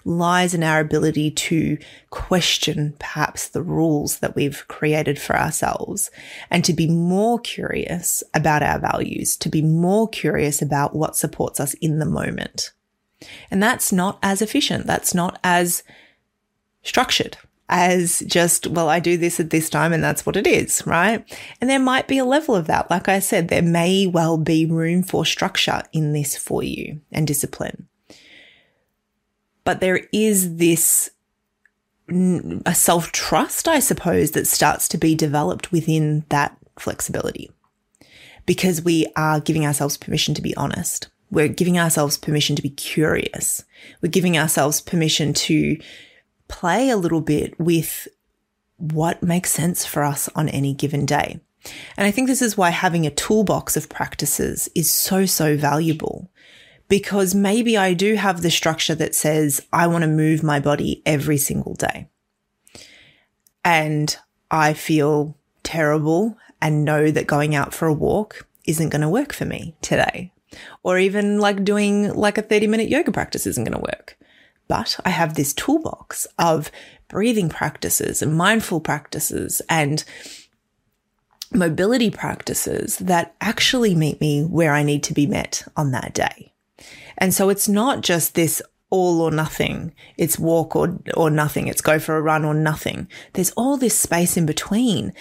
lies 0.03 0.53
in 0.53 0.63
our 0.63 0.79
ability 0.79 1.31
to 1.31 1.77
question 2.09 2.95
perhaps 2.99 3.49
the 3.49 3.61
rules 3.61 4.19
that 4.19 4.35
we've 4.35 4.65
created 4.67 5.19
for 5.19 5.35
ourselves 5.37 6.09
and 6.49 6.63
to 6.63 6.73
be 6.73 6.87
more 6.87 7.39
curious 7.39 8.23
about 8.33 8.63
our 8.63 8.79
values, 8.79 9.35
to 9.37 9.49
be 9.49 9.61
more 9.61 10.07
curious 10.07 10.61
about 10.61 10.95
what 10.95 11.17
supports 11.17 11.59
us 11.59 11.73
in 11.75 11.99
the 11.99 12.05
moment. 12.05 12.71
And 13.49 13.61
that's 13.61 13.91
not 13.91 14.19
as 14.21 14.41
efficient. 14.41 14.85
That's 14.85 15.13
not 15.13 15.39
as 15.43 15.83
structured 16.83 17.37
as 17.67 18.19
just, 18.27 18.67
well, 18.67 18.89
I 18.89 18.99
do 18.99 19.17
this 19.17 19.39
at 19.39 19.49
this 19.49 19.69
time 19.69 19.91
and 19.91 20.03
that's 20.03 20.25
what 20.25 20.37
it 20.37 20.45
is, 20.45 20.85
right? 20.85 21.25
And 21.59 21.69
there 21.69 21.79
might 21.79 22.07
be 22.07 22.19
a 22.19 22.25
level 22.25 22.55
of 22.55 22.67
that. 22.67 22.91
Like 22.91 23.09
I 23.09 23.19
said, 23.19 23.47
there 23.47 23.63
may 23.63 24.05
well 24.05 24.37
be 24.37 24.65
room 24.65 25.01
for 25.01 25.25
structure 25.25 25.81
in 25.91 26.13
this 26.13 26.37
for 26.37 26.61
you 26.61 27.01
and 27.11 27.25
discipline. 27.25 27.87
But 29.65 29.81
there 29.81 30.07
is 30.13 30.55
this 30.55 31.09
a 32.07 32.75
self 32.75 33.11
trust, 33.11 33.67
I 33.67 33.79
suppose, 33.79 34.31
that 34.31 34.47
starts 34.47 34.87
to 34.89 34.97
be 34.97 35.15
developed 35.15 35.71
within 35.71 36.23
that 36.29 36.55
flexibility 36.77 37.51
because 38.45 38.81
we 38.81 39.07
are 39.15 39.39
giving 39.39 39.65
ourselves 39.65 39.97
permission 39.97 40.33
to 40.35 40.41
be 40.41 40.55
honest. 40.55 41.09
We're 41.31 41.47
giving 41.47 41.79
ourselves 41.79 42.17
permission 42.17 42.55
to 42.55 42.61
be 42.61 42.69
curious. 42.69 43.63
We're 44.01 44.09
giving 44.09 44.37
ourselves 44.37 44.79
permission 44.81 45.33
to 45.33 45.77
play 46.47 46.89
a 46.89 46.97
little 46.97 47.21
bit 47.21 47.59
with 47.59 48.07
what 48.77 49.23
makes 49.23 49.51
sense 49.51 49.85
for 49.85 50.03
us 50.03 50.29
on 50.35 50.47
any 50.49 50.73
given 50.73 51.05
day. 51.05 51.39
And 51.97 52.05
I 52.05 52.11
think 52.11 52.27
this 52.27 52.43
is 52.43 52.55
why 52.55 52.69
having 52.69 53.07
a 53.07 53.11
toolbox 53.11 53.75
of 53.75 53.89
practices 53.89 54.69
is 54.75 54.89
so, 54.89 55.25
so 55.25 55.57
valuable 55.57 56.29
because 56.87 57.33
maybe 57.33 57.77
I 57.77 57.93
do 57.93 58.15
have 58.15 58.41
the 58.41 58.51
structure 58.51 58.95
that 58.95 59.15
says 59.15 59.65
I 59.73 59.87
want 59.87 60.03
to 60.03 60.07
move 60.07 60.43
my 60.43 60.59
body 60.59 61.01
every 61.05 61.37
single 61.37 61.73
day. 61.73 62.09
And 63.63 64.15
I 64.51 64.73
feel 64.73 65.37
terrible 65.63 66.37
and 66.61 66.85
know 66.85 67.11
that 67.11 67.27
going 67.27 67.55
out 67.55 67.73
for 67.73 67.87
a 67.87 67.93
walk 67.93 68.47
isn't 68.65 68.89
going 68.89 69.01
to 69.01 69.09
work 69.09 69.33
for 69.33 69.45
me 69.45 69.75
today. 69.81 70.31
Or 70.83 70.97
even 70.97 71.39
like 71.39 71.63
doing 71.63 72.13
like 72.13 72.37
a 72.37 72.43
30 72.43 72.67
minute 72.67 72.89
yoga 72.89 73.11
practice 73.11 73.45
isn't 73.47 73.63
going 73.63 73.77
to 73.77 73.79
work. 73.79 74.17
But 74.67 74.99
I 75.05 75.09
have 75.09 75.33
this 75.33 75.53
toolbox 75.53 76.27
of 76.39 76.71
breathing 77.07 77.49
practices 77.49 78.21
and 78.21 78.37
mindful 78.37 78.79
practices 78.79 79.61
and 79.69 80.03
mobility 81.53 82.09
practices 82.09 82.97
that 82.97 83.35
actually 83.41 83.95
meet 83.95 84.19
me 84.19 84.43
where 84.43 84.73
I 84.73 84.83
need 84.83 85.03
to 85.03 85.13
be 85.13 85.27
met 85.27 85.67
on 85.77 85.91
that 85.91 86.13
day. 86.13 86.53
And 87.17 87.33
so 87.33 87.49
it's 87.49 87.69
not 87.69 88.01
just 88.01 88.35
this 88.35 88.61
all 88.89 89.21
or 89.21 89.31
nothing. 89.31 89.93
It's 90.17 90.39
walk 90.39 90.75
or, 90.75 90.99
or 91.15 91.29
nothing. 91.29 91.67
It's 91.67 91.81
go 91.81 91.99
for 91.99 92.15
a 92.15 92.21
run 92.21 92.45
or 92.45 92.53
nothing. 92.53 93.07
There's 93.33 93.51
all 93.51 93.77
this 93.77 93.97
space 93.97 94.37
in 94.37 94.45
between 94.45 95.13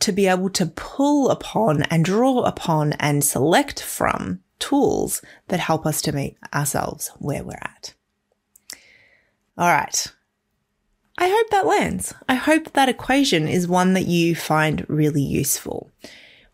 to 0.00 0.12
be 0.12 0.26
able 0.26 0.50
to 0.50 0.66
pull 0.66 1.30
upon 1.30 1.84
and 1.84 2.04
draw 2.04 2.40
upon 2.40 2.92
and 2.94 3.22
select 3.22 3.82
from 3.82 4.40
tools 4.58 5.22
that 5.48 5.60
help 5.60 5.86
us 5.86 6.02
to 6.02 6.12
meet 6.12 6.36
ourselves 6.52 7.10
where 7.18 7.44
we're 7.44 7.52
at. 7.52 7.94
All 9.56 9.68
right. 9.68 10.06
I 11.18 11.28
hope 11.28 11.50
that 11.50 11.66
lands. 11.66 12.14
I 12.28 12.34
hope 12.34 12.72
that 12.72 12.88
equation 12.88 13.46
is 13.46 13.68
one 13.68 13.92
that 13.92 14.06
you 14.06 14.34
find 14.34 14.84
really 14.88 15.22
useful. 15.22 15.90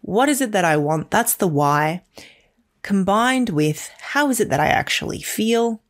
What 0.01 0.29
is 0.29 0.41
it 0.41 0.53
that 0.53 0.65
I 0.65 0.77
want? 0.77 1.11
That's 1.11 1.35
the 1.35 1.49
why 1.49 2.03
combined 2.83 3.51
with 3.51 3.91
how 3.99 4.31
is 4.31 4.41
it 4.41 4.49
that 4.51 4.61
I 4.61 4.67
actually 4.69 5.21
feel, 5.21 5.83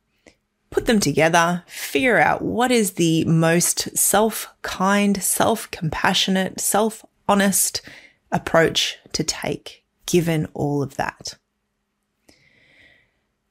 put 0.69 0.85
them 0.85 0.99
together, 0.99 1.63
figure 1.67 2.19
out 2.19 2.41
what 2.41 2.71
is 2.71 2.93
the 2.93 3.25
most 3.25 3.97
self 3.97 4.53
kind, 4.61 5.21
self 5.21 5.69
compassionate, 5.71 6.59
self 6.59 7.05
honest 7.27 7.81
approach 8.31 8.97
to 9.13 9.23
take 9.23 9.83
given 10.05 10.47
all 10.53 10.81
of 10.81 10.95
that. 10.97 11.37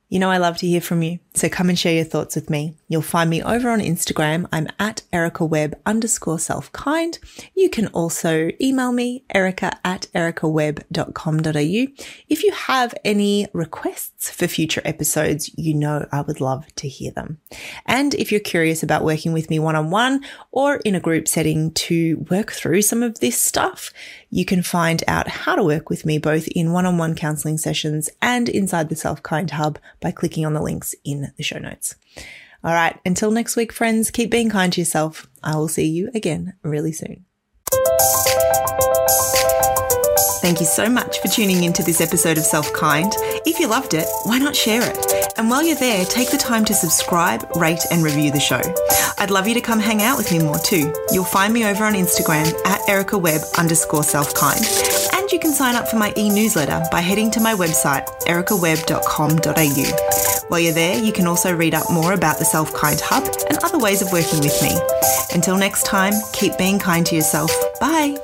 You 0.08 0.18
know, 0.18 0.30
I 0.30 0.38
love 0.38 0.56
to 0.58 0.66
hear 0.66 0.80
from 0.80 1.02
you. 1.02 1.18
So 1.38 1.48
come 1.48 1.68
and 1.68 1.78
share 1.78 1.94
your 1.94 2.02
thoughts 2.02 2.34
with 2.34 2.50
me. 2.50 2.74
You'll 2.88 3.00
find 3.00 3.30
me 3.30 3.40
over 3.40 3.70
on 3.70 3.78
Instagram. 3.78 4.48
I'm 4.52 4.66
at 4.80 5.02
Erica 5.12 5.44
Webb 5.44 5.78
underscore 5.86 6.40
self 6.40 6.72
kind. 6.72 7.16
You 7.54 7.70
can 7.70 7.86
also 7.88 8.50
email 8.60 8.90
me, 8.90 9.22
erica 9.32 9.78
at 9.84 10.08
ericawebb.com.au. 10.16 12.02
If 12.28 12.42
you 12.42 12.52
have 12.52 12.92
any 13.04 13.46
requests 13.52 14.30
for 14.30 14.48
future 14.48 14.82
episodes, 14.84 15.56
you 15.56 15.74
know 15.74 16.08
I 16.10 16.22
would 16.22 16.40
love 16.40 16.66
to 16.74 16.88
hear 16.88 17.12
them. 17.12 17.38
And 17.86 18.14
if 18.14 18.32
you're 18.32 18.40
curious 18.40 18.82
about 18.82 19.04
working 19.04 19.32
with 19.32 19.48
me 19.48 19.60
one 19.60 19.76
on 19.76 19.92
one 19.92 20.24
or 20.50 20.78
in 20.78 20.96
a 20.96 21.00
group 21.00 21.28
setting 21.28 21.70
to 21.74 22.26
work 22.28 22.50
through 22.50 22.82
some 22.82 23.04
of 23.04 23.20
this 23.20 23.40
stuff, 23.40 23.92
you 24.30 24.44
can 24.44 24.62
find 24.64 25.04
out 25.06 25.28
how 25.28 25.54
to 25.54 25.62
work 25.62 25.88
with 25.88 26.04
me 26.04 26.18
both 26.18 26.48
in 26.48 26.72
one 26.72 26.84
on 26.84 26.98
one 26.98 27.14
counseling 27.14 27.58
sessions 27.58 28.10
and 28.20 28.48
inside 28.48 28.88
the 28.88 28.96
Self 28.96 29.22
Kind 29.22 29.52
Hub 29.52 29.78
by 30.00 30.10
clicking 30.10 30.44
on 30.44 30.54
the 30.54 30.62
links 30.62 30.96
in 31.04 31.27
the 31.36 31.42
show 31.42 31.58
notes. 31.58 31.94
All 32.64 32.72
right. 32.72 32.98
Until 33.04 33.30
next 33.30 33.56
week, 33.56 33.72
friends, 33.72 34.10
keep 34.10 34.30
being 34.30 34.50
kind 34.50 34.72
to 34.72 34.80
yourself. 34.80 35.28
I 35.42 35.56
will 35.56 35.68
see 35.68 35.86
you 35.86 36.10
again 36.14 36.54
really 36.62 36.92
soon. 36.92 37.24
Thank 40.40 40.60
you 40.60 40.66
so 40.66 40.88
much 40.88 41.18
for 41.20 41.28
tuning 41.28 41.64
into 41.64 41.82
this 41.82 42.00
episode 42.00 42.38
of 42.38 42.44
Self 42.44 42.72
Kind. 42.72 43.12
If 43.44 43.58
you 43.58 43.68
loved 43.68 43.94
it, 43.94 44.06
why 44.24 44.38
not 44.38 44.56
share 44.56 44.82
it? 44.82 45.32
And 45.36 45.50
while 45.50 45.62
you're 45.62 45.76
there, 45.76 46.04
take 46.04 46.30
the 46.30 46.36
time 46.36 46.64
to 46.66 46.74
subscribe, 46.74 47.44
rate, 47.56 47.84
and 47.90 48.02
review 48.02 48.30
the 48.30 48.40
show. 48.40 48.60
I'd 49.18 49.30
love 49.30 49.46
you 49.46 49.54
to 49.54 49.60
come 49.60 49.78
hang 49.78 50.02
out 50.02 50.16
with 50.16 50.32
me 50.32 50.38
more 50.38 50.58
too. 50.58 50.92
You'll 51.12 51.24
find 51.24 51.52
me 51.52 51.66
over 51.66 51.84
on 51.84 51.94
Instagram 51.94 52.52
at 52.64 52.88
Erica 52.88 53.18
Webb 53.18 53.42
underscore 53.58 54.04
self 54.04 54.32
kind. 54.34 54.64
And 55.28 55.34
you 55.34 55.40
can 55.40 55.52
sign 55.52 55.76
up 55.76 55.86
for 55.86 55.96
my 55.96 56.10
e 56.16 56.30
newsletter 56.30 56.82
by 56.90 57.00
heading 57.00 57.30
to 57.32 57.40
my 57.40 57.52
website, 57.52 58.06
ericawebb.com.au. 58.22 60.48
While 60.48 60.60
you're 60.60 60.72
there, 60.72 61.04
you 61.04 61.12
can 61.12 61.26
also 61.26 61.54
read 61.54 61.74
up 61.74 61.92
more 61.92 62.14
about 62.14 62.38
the 62.38 62.46
Self 62.46 62.72
Kind 62.72 62.98
Hub 63.02 63.24
and 63.46 63.58
other 63.58 63.78
ways 63.78 64.00
of 64.00 64.10
working 64.10 64.40
with 64.40 64.58
me. 64.62 64.74
Until 65.34 65.58
next 65.58 65.84
time, 65.84 66.14
keep 66.32 66.56
being 66.56 66.78
kind 66.78 67.04
to 67.04 67.14
yourself. 67.14 67.52
Bye. 67.78 68.16